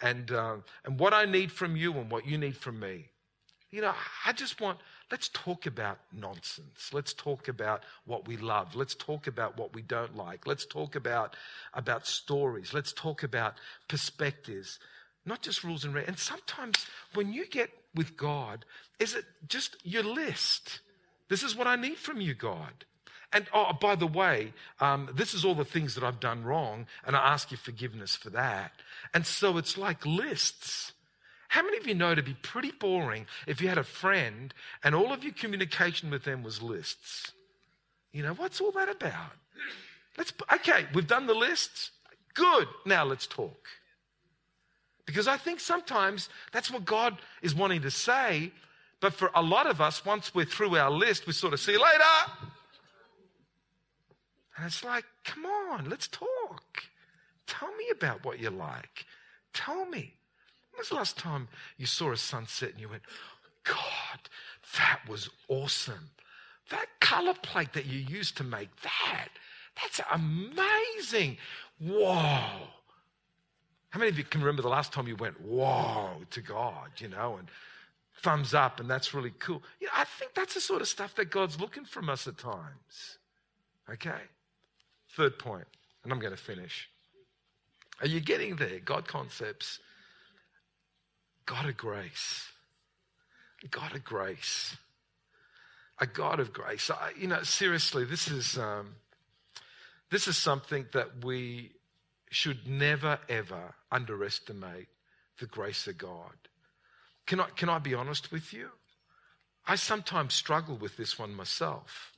and, 0.00 0.30
uh, 0.30 0.56
and 0.84 0.98
what 0.98 1.12
I 1.12 1.26
need 1.26 1.52
from 1.52 1.76
you 1.76 1.92
and 1.92 2.10
what 2.10 2.26
you 2.26 2.38
need 2.38 2.56
from 2.56 2.80
me. 2.80 3.06
You 3.70 3.82
know, 3.82 3.92
I 4.24 4.32
just 4.32 4.60
want, 4.60 4.78
let's 5.10 5.28
talk 5.28 5.66
about 5.66 5.98
nonsense. 6.12 6.90
Let's 6.92 7.12
talk 7.12 7.48
about 7.48 7.82
what 8.06 8.26
we 8.26 8.36
love. 8.38 8.74
Let's 8.74 8.94
talk 8.94 9.26
about 9.26 9.58
what 9.58 9.74
we 9.74 9.82
don't 9.82 10.16
like. 10.16 10.46
Let's 10.46 10.64
talk 10.64 10.94
about, 10.94 11.36
about 11.74 12.06
stories. 12.06 12.72
Let's 12.72 12.92
talk 12.92 13.24
about 13.24 13.54
perspectives 13.88 14.78
not 15.26 15.42
just 15.42 15.64
rules 15.64 15.84
and 15.84 15.94
regulations. 15.94 16.30
And 16.30 16.38
sometimes 16.38 16.86
when 17.14 17.32
you 17.32 17.46
get 17.46 17.70
with 17.94 18.16
God, 18.16 18.64
is 18.98 19.14
it 19.14 19.24
just 19.48 19.76
your 19.84 20.02
list? 20.02 20.80
This 21.28 21.42
is 21.42 21.56
what 21.56 21.66
I 21.66 21.76
need 21.76 21.96
from 21.96 22.20
you, 22.20 22.34
God. 22.34 22.84
And 23.32 23.46
oh, 23.52 23.72
by 23.80 23.96
the 23.96 24.06
way, 24.06 24.52
um, 24.80 25.10
this 25.12 25.34
is 25.34 25.44
all 25.44 25.56
the 25.56 25.64
things 25.64 25.94
that 25.96 26.04
I've 26.04 26.20
done 26.20 26.44
wrong, 26.44 26.86
and 27.04 27.16
I 27.16 27.32
ask 27.32 27.50
you 27.50 27.56
forgiveness 27.56 28.14
for 28.14 28.30
that. 28.30 28.72
And 29.12 29.26
so 29.26 29.58
it's 29.58 29.76
like 29.76 30.06
lists. 30.06 30.92
How 31.48 31.62
many 31.62 31.78
of 31.78 31.86
you 31.86 31.94
know 31.94 32.12
it'd 32.12 32.24
be 32.24 32.36
pretty 32.42 32.70
boring 32.70 33.26
if 33.46 33.60
you 33.60 33.68
had 33.68 33.78
a 33.78 33.84
friend 33.84 34.54
and 34.82 34.94
all 34.94 35.12
of 35.12 35.24
your 35.24 35.32
communication 35.32 36.10
with 36.10 36.24
them 36.24 36.42
was 36.42 36.62
lists? 36.62 37.32
You 38.12 38.22
know, 38.22 38.34
what's 38.34 38.60
all 38.60 38.72
that 38.72 38.88
about? 38.88 39.32
Let's, 40.16 40.32
okay, 40.52 40.86
we've 40.94 41.06
done 41.06 41.26
the 41.26 41.34
lists. 41.34 41.90
Good. 42.34 42.68
Now 42.86 43.04
let's 43.04 43.26
talk. 43.26 43.66
Because 45.06 45.28
I 45.28 45.36
think 45.36 45.60
sometimes 45.60 46.28
that's 46.52 46.70
what 46.70 46.84
God 46.84 47.18
is 47.42 47.54
wanting 47.54 47.82
to 47.82 47.90
say. 47.90 48.52
But 49.00 49.12
for 49.12 49.30
a 49.34 49.42
lot 49.42 49.66
of 49.66 49.80
us, 49.80 50.04
once 50.04 50.34
we're 50.34 50.46
through 50.46 50.76
our 50.76 50.90
list, 50.90 51.26
we 51.26 51.32
sort 51.32 51.52
of 51.52 51.60
see 51.60 51.72
you 51.72 51.82
later. 51.82 52.48
And 54.56 54.66
it's 54.66 54.84
like, 54.84 55.04
come 55.24 55.44
on, 55.44 55.90
let's 55.90 56.08
talk. 56.08 56.84
Tell 57.46 57.74
me 57.76 57.84
about 57.92 58.24
what 58.24 58.38
you 58.38 58.50
like. 58.50 59.04
Tell 59.52 59.84
me. 59.86 60.14
When 60.70 60.78
was 60.78 60.88
the 60.88 60.94
last 60.94 61.18
time 61.18 61.48
you 61.76 61.86
saw 61.86 62.12
a 62.12 62.16
sunset 62.16 62.70
and 62.70 62.80
you 62.80 62.88
went, 62.88 63.02
God, 63.64 64.20
that 64.78 65.00
was 65.08 65.28
awesome. 65.48 66.10
That 66.70 66.86
color 67.00 67.34
plate 67.42 67.74
that 67.74 67.86
you 67.86 67.98
used 67.98 68.36
to 68.38 68.44
make 68.44 68.70
that, 68.82 69.28
that's 69.80 70.00
amazing. 70.12 71.36
Whoa. 71.78 72.68
How 73.94 74.00
many 74.00 74.10
of 74.10 74.18
you 74.18 74.24
can 74.24 74.40
remember 74.40 74.60
the 74.60 74.68
last 74.68 74.92
time 74.92 75.06
you 75.06 75.14
went, 75.14 75.40
whoa, 75.40 76.16
to 76.32 76.40
God, 76.40 76.90
you 76.98 77.06
know, 77.06 77.36
and 77.36 77.46
thumbs 78.22 78.52
up, 78.52 78.80
and 78.80 78.90
that's 78.90 79.14
really 79.14 79.32
cool? 79.38 79.62
You 79.78 79.86
know, 79.86 79.92
I 79.94 80.02
think 80.02 80.34
that's 80.34 80.54
the 80.54 80.60
sort 80.60 80.82
of 80.82 80.88
stuff 80.88 81.14
that 81.14 81.30
God's 81.30 81.60
looking 81.60 81.84
from 81.84 82.10
us 82.10 82.26
at 82.26 82.36
times. 82.36 83.18
Okay? 83.88 84.18
Third 85.10 85.38
point, 85.38 85.68
and 86.02 86.12
I'm 86.12 86.18
going 86.18 86.34
to 86.34 86.42
finish. 86.42 86.88
Are 88.00 88.08
you 88.08 88.18
getting 88.18 88.56
there? 88.56 88.80
God 88.80 89.06
concepts. 89.06 89.78
God 91.46 91.68
of 91.68 91.76
grace. 91.76 92.48
God 93.70 93.94
of 93.94 94.02
grace. 94.02 94.76
A 96.00 96.06
God 96.08 96.40
of 96.40 96.52
grace. 96.52 96.90
I, 96.90 97.12
you 97.16 97.28
know, 97.28 97.44
seriously, 97.44 98.04
this 98.04 98.26
is 98.26 98.58
um, 98.58 98.96
this 100.10 100.26
is 100.26 100.36
something 100.36 100.86
that 100.94 101.24
we 101.24 101.70
should 102.34 102.66
never, 102.66 103.16
ever 103.28 103.74
underestimate 103.92 104.88
the 105.38 105.46
grace 105.46 105.86
of 105.86 105.96
God. 105.96 106.34
Can 107.26 107.38
I, 107.38 107.44
can 107.56 107.68
I 107.68 107.78
be 107.78 107.94
honest 107.94 108.32
with 108.32 108.52
you? 108.52 108.70
I 109.68 109.76
sometimes 109.76 110.34
struggle 110.34 110.76
with 110.76 110.96
this 110.96 111.16
one 111.16 111.32
myself 111.32 112.12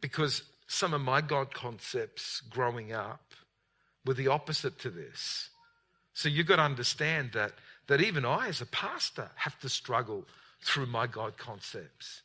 because 0.00 0.42
some 0.68 0.94
of 0.94 1.00
my 1.00 1.20
God 1.20 1.52
concepts 1.52 2.40
growing 2.40 2.92
up 2.92 3.34
were 4.04 4.14
the 4.14 4.28
opposite 4.28 4.78
to 4.78 4.90
this. 4.90 5.50
So 6.14 6.28
you've 6.28 6.46
got 6.46 6.56
to 6.56 6.62
understand 6.62 7.32
that, 7.32 7.52
that 7.88 8.00
even 8.00 8.24
I, 8.24 8.46
as 8.46 8.60
a 8.60 8.66
pastor, 8.66 9.28
have 9.34 9.58
to 9.58 9.68
struggle 9.68 10.24
through 10.62 10.86
my 10.86 11.08
God 11.08 11.36
concepts. 11.36 12.22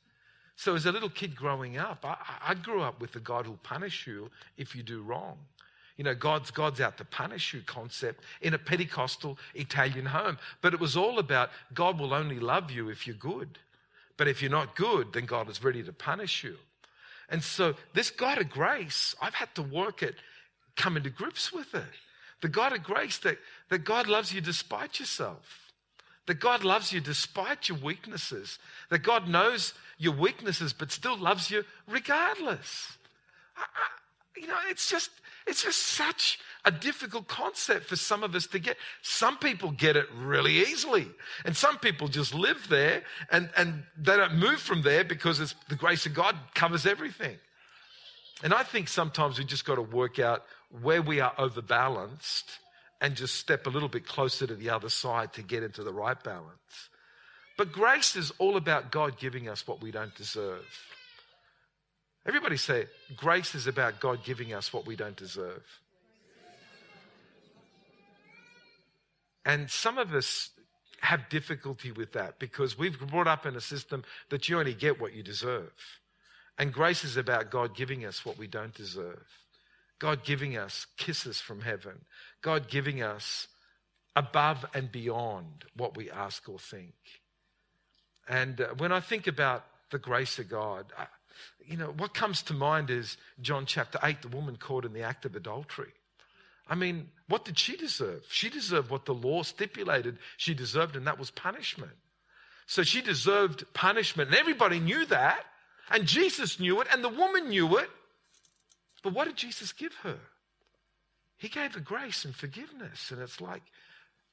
So 0.55 0.75
as 0.75 0.85
a 0.85 0.91
little 0.91 1.09
kid 1.09 1.35
growing 1.35 1.77
up, 1.77 2.05
I, 2.05 2.17
I 2.49 2.53
grew 2.53 2.81
up 2.81 3.01
with 3.01 3.13
the 3.13 3.19
God 3.19 3.47
who'll 3.47 3.57
punish 3.57 4.05
you 4.05 4.29
if 4.55 4.75
you 4.75 4.83
do 4.83 5.01
wrong. 5.01 5.39
You 6.01 6.05
know, 6.05 6.15
God's, 6.15 6.49
God's 6.49 6.81
out 6.81 6.97
to 6.97 7.05
punish 7.05 7.53
you 7.53 7.61
concept 7.63 8.23
in 8.41 8.55
a 8.55 8.57
Pentecostal 8.57 9.37
Italian 9.53 10.07
home. 10.07 10.39
But 10.59 10.73
it 10.73 10.79
was 10.79 10.97
all 10.97 11.19
about 11.19 11.51
God 11.75 11.99
will 11.99 12.11
only 12.11 12.39
love 12.39 12.71
you 12.71 12.89
if 12.89 13.05
you're 13.05 13.15
good. 13.15 13.59
But 14.17 14.27
if 14.27 14.41
you're 14.41 14.49
not 14.49 14.75
good, 14.75 15.13
then 15.13 15.25
God 15.25 15.47
is 15.47 15.63
ready 15.63 15.83
to 15.83 15.93
punish 15.93 16.43
you. 16.43 16.55
And 17.29 17.43
so 17.43 17.75
this 17.93 18.09
God 18.09 18.39
of 18.39 18.49
grace, 18.49 19.13
I've 19.21 19.35
had 19.35 19.53
to 19.53 19.61
work 19.61 20.01
at 20.01 20.15
coming 20.75 21.03
to 21.03 21.11
grips 21.11 21.53
with 21.53 21.75
it. 21.75 21.83
The 22.41 22.49
God 22.49 22.73
of 22.73 22.81
grace 22.81 23.19
that, 23.19 23.37
that 23.69 23.83
God 23.83 24.07
loves 24.07 24.33
you 24.33 24.41
despite 24.41 24.99
yourself. 24.99 25.71
That 26.25 26.39
God 26.39 26.63
loves 26.63 26.91
you 26.91 26.99
despite 26.99 27.69
your 27.69 27.77
weaknesses. 27.77 28.57
That 28.89 29.03
God 29.03 29.27
knows 29.27 29.75
your 29.99 30.15
weaknesses 30.15 30.73
but 30.73 30.91
still 30.91 31.15
loves 31.15 31.51
you 31.51 31.63
regardless. 31.87 32.97
I, 33.55 33.61
I, 33.61 34.39
you 34.41 34.47
know, 34.47 34.57
it's 34.67 34.89
just, 34.89 35.11
it's 35.47 35.63
just 35.63 35.79
such 35.79 36.39
a 36.63 36.71
difficult 36.71 37.27
concept 37.27 37.85
for 37.85 37.95
some 37.95 38.23
of 38.23 38.35
us 38.35 38.47
to 38.47 38.59
get. 38.59 38.77
Some 39.01 39.37
people 39.37 39.71
get 39.71 39.95
it 39.95 40.05
really 40.15 40.59
easily. 40.59 41.07
And 41.45 41.57
some 41.57 41.79
people 41.79 42.07
just 42.07 42.33
live 42.33 42.67
there 42.69 43.03
and, 43.31 43.49
and 43.57 43.83
they 43.97 44.15
don't 44.17 44.35
move 44.35 44.59
from 44.59 44.83
there 44.83 45.03
because 45.03 45.55
the 45.69 45.75
grace 45.75 46.05
of 46.05 46.13
God 46.13 46.35
covers 46.53 46.85
everything. 46.85 47.37
And 48.43 48.53
I 48.53 48.63
think 48.63 48.87
sometimes 48.87 49.37
we 49.37 49.45
just 49.45 49.65
got 49.65 49.75
to 49.75 49.81
work 49.81 50.19
out 50.19 50.43
where 50.81 51.01
we 51.01 51.19
are 51.19 51.33
overbalanced 51.37 52.59
and 52.99 53.15
just 53.15 53.35
step 53.35 53.65
a 53.65 53.69
little 53.69 53.89
bit 53.89 54.05
closer 54.05 54.45
to 54.45 54.55
the 54.55 54.69
other 54.69 54.89
side 54.89 55.33
to 55.33 55.41
get 55.41 55.63
into 55.63 55.83
the 55.83 55.93
right 55.93 56.21
balance. 56.23 56.89
But 57.57 57.71
grace 57.71 58.15
is 58.15 58.31
all 58.37 58.57
about 58.57 58.91
God 58.91 59.17
giving 59.19 59.49
us 59.49 59.67
what 59.67 59.81
we 59.81 59.91
don't 59.91 60.15
deserve. 60.15 60.65
Everybody 62.25 62.57
say, 62.57 62.85
grace 63.15 63.55
is 63.55 63.67
about 63.67 63.99
God 63.99 64.23
giving 64.23 64.53
us 64.53 64.71
what 64.71 64.85
we 64.85 64.95
don't 64.95 65.15
deserve. 65.15 65.63
And 69.43 69.69
some 69.69 69.97
of 69.97 70.13
us 70.13 70.51
have 71.01 71.29
difficulty 71.29 71.91
with 71.91 72.13
that 72.13 72.37
because 72.37 72.77
we've 72.77 72.99
brought 72.99 73.27
up 73.27 73.47
in 73.47 73.55
a 73.55 73.61
system 73.61 74.03
that 74.29 74.47
you 74.47 74.59
only 74.59 74.75
get 74.75 75.01
what 75.01 75.13
you 75.13 75.23
deserve. 75.23 75.73
And 76.59 76.71
grace 76.71 77.03
is 77.03 77.17
about 77.17 77.49
God 77.49 77.75
giving 77.75 78.05
us 78.05 78.23
what 78.23 78.37
we 78.37 78.45
don't 78.45 78.73
deserve. 78.73 79.25
God 79.97 80.23
giving 80.23 80.57
us 80.57 80.85
kisses 80.97 81.39
from 81.39 81.61
heaven. 81.61 82.05
God 82.43 82.67
giving 82.69 83.01
us 83.01 83.47
above 84.15 84.65
and 84.75 84.91
beyond 84.91 85.65
what 85.75 85.97
we 85.97 86.11
ask 86.11 86.47
or 86.47 86.59
think. 86.59 86.93
And 88.27 88.61
uh, 88.61 88.67
when 88.77 88.91
I 88.91 88.99
think 88.99 89.27
about 89.27 89.65
the 89.89 89.99
grace 89.99 90.37
of 90.37 90.49
God, 90.49 90.85
I, 90.97 91.07
you 91.65 91.77
know, 91.77 91.93
what 91.97 92.13
comes 92.13 92.41
to 92.43 92.53
mind 92.53 92.89
is 92.89 93.17
John 93.41 93.65
chapter 93.65 93.99
8, 94.01 94.21
the 94.21 94.27
woman 94.27 94.57
caught 94.57 94.85
in 94.85 94.93
the 94.93 95.03
act 95.03 95.25
of 95.25 95.35
adultery. 95.35 95.93
I 96.67 96.75
mean, 96.75 97.09
what 97.27 97.45
did 97.45 97.57
she 97.59 97.75
deserve? 97.75 98.23
She 98.29 98.49
deserved 98.49 98.89
what 98.89 99.05
the 99.05 99.13
law 99.13 99.43
stipulated 99.43 100.17
she 100.37 100.53
deserved, 100.53 100.95
and 100.95 101.07
that 101.07 101.19
was 101.19 101.31
punishment. 101.31 101.91
So 102.65 102.83
she 102.83 103.01
deserved 103.01 103.65
punishment, 103.73 104.29
and 104.29 104.37
everybody 104.37 104.79
knew 104.79 105.05
that, 105.07 105.43
and 105.89 106.05
Jesus 106.05 106.59
knew 106.59 106.79
it, 106.79 106.87
and 106.91 107.03
the 107.03 107.09
woman 107.09 107.49
knew 107.49 107.77
it. 107.77 107.89
But 109.03 109.13
what 109.13 109.25
did 109.25 109.35
Jesus 109.35 109.73
give 109.73 109.93
her? 110.03 110.19
He 111.37 111.49
gave 111.49 111.73
her 111.73 111.79
grace 111.79 112.23
and 112.23 112.35
forgiveness, 112.35 113.11
and 113.11 113.19
it's 113.21 113.41
like, 113.41 113.63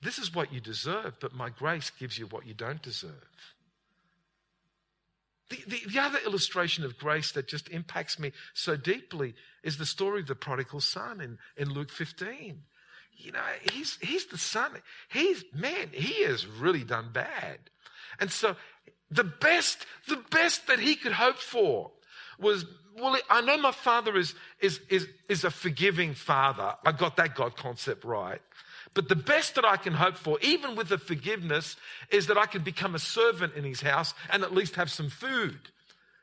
this 0.03 0.19
is 0.19 0.35
what 0.35 0.53
you 0.53 0.61
deserve, 0.61 1.15
but 1.21 1.35
my 1.35 1.49
grace 1.49 1.91
gives 1.91 2.19
you 2.19 2.27
what 2.27 2.47
you 2.47 2.55
don't 2.55 2.83
deserve. 2.83 3.55
The, 5.51 5.63
the, 5.67 5.81
the, 5.89 5.99
other 5.99 6.19
illustration 6.27 6.85
of 6.85 6.99
grace 6.99 7.33
that 7.33 7.49
just 7.49 7.71
impacts 7.71 8.19
me 8.19 8.33
so 8.53 8.77
deeply 8.77 9.35
is 9.63 9.79
the 9.79 9.87
story 9.87 10.21
of 10.21 10.27
the 10.27 10.35
prodigal 10.35 10.81
son 10.81 11.21
in, 11.21 11.39
in 11.57 11.73
Luke 11.73 11.91
15. 11.91 12.61
You 13.17 13.33
know, 13.33 13.41
he's, 13.73 13.99
he's 14.01 14.27
the 14.27 14.39
son. 14.39 14.73
He's, 15.09 15.45
man, 15.55 15.89
he 15.93 16.23
has 16.25 16.47
really 16.47 16.85
done 16.85 17.11
bad. 17.13 17.59
And 18.21 18.31
so 18.31 18.57
the 19.11 19.25
best, 19.25 19.87
the 20.07 20.23
best 20.31 20.67
that 20.67 20.79
he 20.79 20.95
could 20.95 21.13
hope 21.13 21.39
for 21.39 21.93
was, 22.39 22.65
well, 22.97 23.17
I 23.31 23.41
know 23.41 23.59
my 23.59 23.73
father 23.73 24.17
is, 24.17 24.35
is, 24.61 24.81
is, 24.89 25.07
is 25.29 25.45
a 25.45 25.51
forgiving 25.51 26.15
father. 26.15 26.75
I 26.85 26.93
got 26.93 27.17
that 27.17 27.35
God 27.35 27.57
concept 27.57 28.05
right. 28.05 28.41
But 28.95 29.09
the 29.09 29.17
best 29.17 29.55
that 29.57 29.65
I 29.65 29.77
can 29.77 29.93
hope 29.93 30.17
for, 30.17 30.39
even 30.41 30.75
with 30.75 30.89
the 30.89 30.99
forgiveness, 30.99 31.77
is 32.11 32.27
that 32.29 32.39
I 32.39 32.47
can 32.47 32.63
become 32.63 32.95
a 32.95 32.99
servant 32.99 33.55
in 33.55 33.65
his 33.65 33.81
house 33.81 34.15
and 34.31 34.43
at 34.43 34.55
least 34.55 34.77
have 34.77 34.91
some 34.91 35.11
food. 35.11 35.59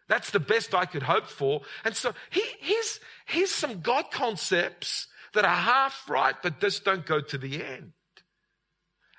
That's 0.07 0.31
the 0.31 0.39
best 0.39 0.75
I 0.75 0.85
could 0.85 1.03
hope 1.03 1.27
for. 1.27 1.61
And 1.83 1.95
so 1.95 2.13
he, 2.29 2.43
here's, 2.59 2.99
here's 3.25 3.51
some 3.51 3.81
God 3.81 4.11
concepts 4.11 5.07
that 5.33 5.45
are 5.45 5.55
half 5.55 6.09
right, 6.09 6.35
but 6.41 6.59
just 6.59 6.85
don't 6.85 7.05
go 7.05 7.21
to 7.21 7.37
the 7.37 7.63
end. 7.63 7.91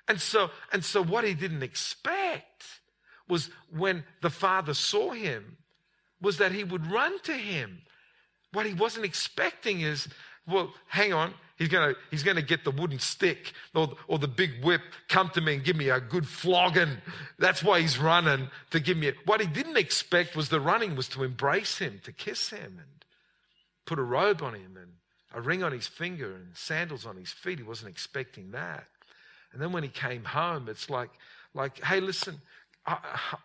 And 0.07 0.21
so, 0.21 0.49
and 0.71 0.83
so 0.83 1.03
what 1.03 1.25
he 1.25 1.33
didn't 1.33 1.63
expect 1.63 2.63
was 3.27 3.49
when 3.69 4.03
the 4.21 4.29
father 4.29 4.73
saw 4.73 5.11
him, 5.11 5.57
was 6.21 6.37
that 6.37 6.51
he 6.51 6.63
would 6.63 6.91
run 6.91 7.19
to 7.23 7.33
him. 7.33 7.81
What 8.53 8.65
he 8.65 8.73
wasn't 8.73 9.05
expecting 9.05 9.81
is, 9.81 10.07
well, 10.47 10.73
hang 10.87 11.13
on, 11.13 11.33
He's 11.57 11.69
going 11.69 11.93
to 11.93 11.99
he's 12.11 12.21
gonna 12.21 12.43
get 12.43 12.63
the 12.63 12.71
wooden 12.71 12.99
stick 12.99 13.51
or, 13.73 13.95
or 14.07 14.19
the 14.19 14.27
big 14.27 14.63
whip, 14.63 14.81
come 15.09 15.29
to 15.31 15.41
me 15.41 15.55
and 15.55 15.63
give 15.63 15.75
me 15.75 15.89
a 15.89 15.99
good 15.99 16.27
flogging. 16.27 16.97
That's 17.39 17.63
why 17.63 17.81
he's 17.81 17.97
running 17.97 18.49
to 18.69 18.79
give 18.79 18.95
me. 18.95 19.09
A, 19.09 19.13
what 19.25 19.41
he 19.41 19.47
didn't 19.47 19.77
expect 19.77 20.35
was 20.35 20.49
the 20.49 20.59
running 20.59 20.95
was 20.95 21.07
to 21.09 21.23
embrace 21.23 21.79
him, 21.79 21.99
to 22.03 22.11
kiss 22.11 22.51
him, 22.51 22.77
and 22.77 23.05
put 23.85 23.97
a 23.97 24.03
robe 24.03 24.43
on 24.43 24.53
him, 24.53 24.77
and 24.79 24.91
a 25.33 25.41
ring 25.41 25.63
on 25.63 25.71
his 25.71 25.87
finger, 25.87 26.35
and 26.35 26.49
sandals 26.53 27.07
on 27.07 27.17
his 27.17 27.31
feet. 27.31 27.57
He 27.57 27.63
wasn't 27.63 27.89
expecting 27.89 28.51
that. 28.51 28.85
And 29.51 29.59
then 29.59 29.71
when 29.71 29.81
he 29.81 29.89
came 29.89 30.25
home, 30.25 30.69
it's 30.69 30.91
like, 30.91 31.09
like 31.55 31.83
hey, 31.83 31.99
listen, 31.99 32.39
I, 32.85 32.99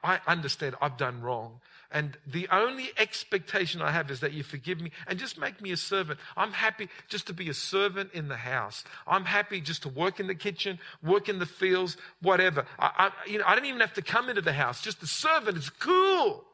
I 0.04 0.20
understand 0.26 0.74
I've 0.82 0.98
done 0.98 1.22
wrong. 1.22 1.60
And 1.92 2.16
the 2.26 2.48
only 2.50 2.90
expectation 2.96 3.82
I 3.82 3.90
have 3.90 4.10
is 4.10 4.20
that 4.20 4.32
you 4.32 4.42
forgive 4.42 4.80
me 4.80 4.90
and 5.06 5.18
just 5.18 5.38
make 5.38 5.60
me 5.60 5.72
a 5.72 5.76
servant. 5.76 6.18
I'm 6.36 6.52
happy 6.52 6.88
just 7.08 7.26
to 7.26 7.34
be 7.34 7.50
a 7.50 7.54
servant 7.54 8.10
in 8.14 8.28
the 8.28 8.36
house. 8.36 8.82
I'm 9.06 9.26
happy 9.26 9.60
just 9.60 9.82
to 9.82 9.90
work 9.90 10.18
in 10.18 10.26
the 10.26 10.34
kitchen, 10.34 10.78
work 11.02 11.28
in 11.28 11.38
the 11.38 11.46
fields, 11.46 11.98
whatever. 12.22 12.64
I, 12.78 13.10
I, 13.26 13.30
you 13.30 13.38
know, 13.38 13.44
I 13.46 13.54
don't 13.54 13.66
even 13.66 13.80
have 13.80 13.92
to 13.94 14.02
come 14.02 14.30
into 14.30 14.40
the 14.40 14.54
house. 14.54 14.80
Just 14.80 15.02
a 15.02 15.06
servant 15.06 15.58
is 15.58 15.68
cool. 15.68 16.44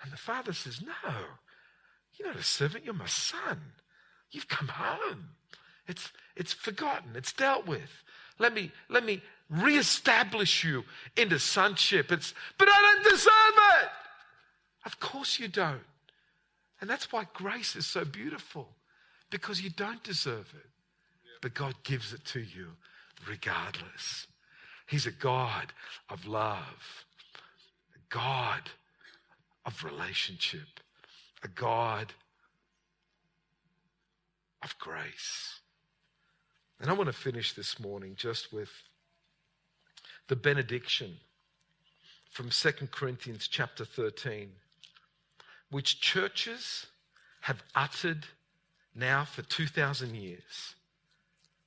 And 0.00 0.12
the 0.12 0.16
father 0.16 0.52
says, 0.52 0.80
No, 0.80 1.12
you're 2.14 2.28
not 2.28 2.36
a 2.36 2.44
servant, 2.44 2.84
you're 2.84 2.94
my 2.94 3.06
son. 3.06 3.60
You've 4.30 4.48
come 4.48 4.68
home. 4.68 5.30
It's, 5.88 6.12
it's 6.36 6.52
forgotten, 6.52 7.10
it's 7.16 7.32
dealt 7.32 7.66
with. 7.66 7.90
Let 8.38 8.54
me, 8.54 8.70
let 8.88 9.04
me 9.04 9.22
reestablish 9.50 10.64
you 10.64 10.84
into 11.16 11.38
sonship. 11.38 12.10
It's, 12.10 12.32
but 12.58 12.68
I 12.68 12.80
don't 12.80 13.12
deserve 13.12 13.32
it. 13.82 13.88
Of 14.84 15.00
course 15.00 15.38
you 15.38 15.48
don't. 15.48 15.84
And 16.80 16.90
that's 16.90 17.12
why 17.12 17.26
grace 17.32 17.76
is 17.76 17.86
so 17.86 18.04
beautiful, 18.04 18.68
because 19.30 19.62
you 19.62 19.70
don't 19.70 20.02
deserve 20.02 20.52
it. 20.54 20.70
But 21.40 21.54
God 21.54 21.74
gives 21.82 22.12
it 22.12 22.24
to 22.26 22.40
you 22.40 22.68
regardless. 23.28 24.26
He's 24.86 25.06
a 25.06 25.10
God 25.10 25.72
of 26.10 26.26
love, 26.26 27.04
a 27.94 28.14
God 28.14 28.70
of 29.64 29.82
relationship, 29.82 30.80
a 31.42 31.48
God 31.48 32.12
of 34.62 34.78
grace. 34.78 35.60
And 36.80 36.90
I 36.90 36.94
want 36.94 37.06
to 37.06 37.12
finish 37.12 37.54
this 37.54 37.80
morning 37.80 38.14
just 38.16 38.52
with 38.52 38.70
the 40.28 40.36
benediction 40.36 41.16
from 42.30 42.50
2 42.50 42.70
Corinthians 42.90 43.48
chapter 43.48 43.84
13 43.84 44.50
which 45.74 46.00
churches 46.00 46.86
have 47.40 47.64
uttered 47.74 48.26
now 48.94 49.24
for 49.24 49.42
2,000 49.42 50.14
years. 50.14 50.76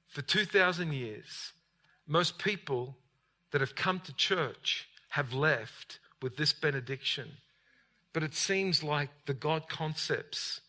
For 0.07 0.21
2,000 0.21 0.93
years, 0.93 1.51
most 2.07 2.39
people 2.39 2.95
that 3.51 3.59
have 3.59 3.75
come 3.75 3.99
to 3.99 4.15
church 4.15 4.87
have 5.09 5.33
left 5.33 5.99
with 6.21 6.37
this 6.37 6.53
benediction. 6.53 7.27
But 8.13 8.23
it 8.23 8.33
seems 8.33 8.81
like 8.81 9.09
the 9.25 9.33
God 9.33 9.67
concepts 9.67 10.61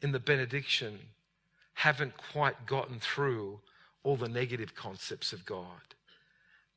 in 0.00 0.12
the 0.12 0.18
benediction 0.18 0.98
haven't 1.74 2.16
quite 2.16 2.64
gotten 2.64 2.98
through 2.98 3.60
all 4.04 4.16
the 4.16 4.26
negative 4.26 4.74
concepts 4.74 5.34
of 5.34 5.44
God. 5.44 5.94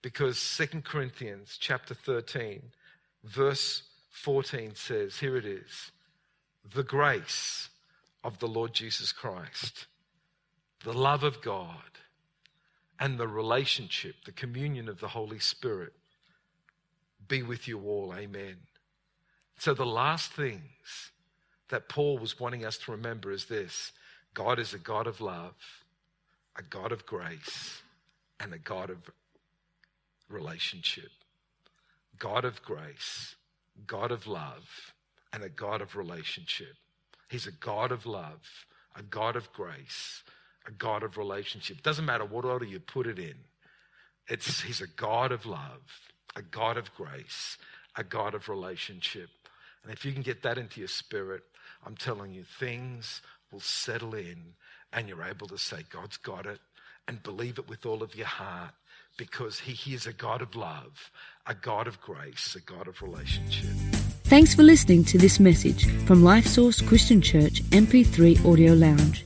Because 0.01 0.37
2 0.57 0.81
Corinthians 0.81 1.55
chapter 1.57 1.93
13, 1.93 2.61
verse 3.23 3.83
14 4.11 4.75
says, 4.75 5.19
here 5.19 5.37
it 5.37 5.45
is 5.45 5.91
the 6.73 6.83
grace 6.83 7.69
of 8.23 8.39
the 8.39 8.47
Lord 8.47 8.73
Jesus 8.73 9.11
Christ, 9.11 9.87
the 10.83 10.93
love 10.93 11.23
of 11.23 11.41
God, 11.41 11.75
and 12.99 13.17
the 13.17 13.27
relationship, 13.27 14.15
the 14.25 14.31
communion 14.31 14.89
of 14.89 14.99
the 14.99 15.09
Holy 15.09 15.39
Spirit 15.39 15.93
be 17.27 17.41
with 17.41 17.67
you 17.67 17.79
all. 17.81 18.13
Amen. 18.13 18.57
So, 19.57 19.73
the 19.73 19.85
last 19.85 20.31
things 20.31 21.11
that 21.69 21.89
Paul 21.89 22.17
was 22.17 22.39
wanting 22.39 22.65
us 22.65 22.77
to 22.79 22.91
remember 22.91 23.31
is 23.31 23.45
this 23.45 23.93
God 24.33 24.59
is 24.59 24.73
a 24.73 24.79
God 24.79 25.07
of 25.07 25.21
love, 25.21 25.55
a 26.57 26.63
God 26.63 26.91
of 26.91 27.05
grace, 27.05 27.81
and 28.39 28.53
a 28.53 28.59
God 28.59 28.89
of 28.89 28.97
relationship. 30.29 31.11
God 32.17 32.43
of 32.43 32.61
grace, 32.61 33.35
God 33.87 34.11
of 34.11 34.27
love, 34.27 34.93
and 35.33 35.43
a 35.43 35.49
God 35.49 35.81
of 35.81 35.95
relationship. 35.95 36.75
He's 37.29 37.47
a 37.47 37.51
God 37.51 37.91
of 37.91 38.05
love, 38.05 38.41
a 38.95 39.03
God 39.03 39.35
of 39.35 39.51
grace, 39.53 40.23
a 40.67 40.71
God 40.71 41.03
of 41.03 41.17
relationship. 41.17 41.83
Doesn't 41.83 42.05
matter 42.05 42.25
what 42.25 42.45
order 42.45 42.65
you 42.65 42.79
put 42.79 43.07
it 43.07 43.19
in. 43.19 43.35
It's, 44.27 44.61
he's 44.61 44.81
a 44.81 44.87
God 44.87 45.31
of 45.31 45.45
love, 45.45 45.81
a 46.35 46.41
God 46.41 46.77
of 46.77 46.93
grace, 46.95 47.57
a 47.95 48.03
God 48.03 48.33
of 48.33 48.49
relationship. 48.49 49.29
And 49.83 49.91
if 49.91 50.05
you 50.05 50.11
can 50.11 50.21
get 50.21 50.43
that 50.43 50.57
into 50.57 50.79
your 50.79 50.87
spirit, 50.87 51.43
I'm 51.85 51.95
telling 51.95 52.33
you, 52.33 52.43
things 52.43 53.21
will 53.51 53.59
settle 53.59 54.13
in 54.15 54.53
and 54.93 55.07
you're 55.07 55.23
able 55.23 55.47
to 55.47 55.57
say, 55.57 55.77
God's 55.89 56.17
got 56.17 56.45
it, 56.45 56.59
and 57.07 57.23
believe 57.23 57.57
it 57.57 57.67
with 57.67 57.85
all 57.85 58.03
of 58.03 58.15
your 58.15 58.27
heart 58.27 58.73
because 59.17 59.59
He, 59.59 59.73
he 59.73 59.93
is 59.93 60.07
a 60.07 60.13
God 60.13 60.41
of 60.41 60.55
love, 60.55 61.11
a 61.45 61.55
God 61.55 61.87
of 61.87 61.99
grace, 62.01 62.55
a 62.55 62.61
God 62.61 62.87
of 62.87 63.01
relationship. 63.01 63.88
Thanks 64.29 64.53
for 64.53 64.61
listening 64.61 65.03
to 65.05 65.17
this 65.17 65.39
message 65.39 65.87
from 66.05 66.23
Life 66.23 66.45
Source 66.45 66.81
Christian 66.81 67.19
Church 67.19 67.63
MP3 67.71 68.45
Audio 68.45 68.73
Lounge. 68.73 69.25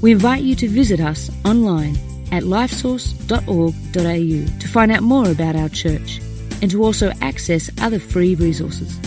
We 0.00 0.12
invite 0.12 0.42
you 0.42 0.54
to 0.56 0.66
visit 0.66 0.98
us 0.98 1.30
online 1.44 1.94
at 2.32 2.44
lifesource.org.au 2.44 4.58
to 4.60 4.68
find 4.68 4.92
out 4.92 5.02
more 5.02 5.30
about 5.30 5.56
our 5.56 5.68
church 5.68 6.22
and 6.62 6.70
to 6.70 6.82
also 6.82 7.12
access 7.20 7.68
other 7.82 7.98
free 7.98 8.34
resources. 8.34 8.98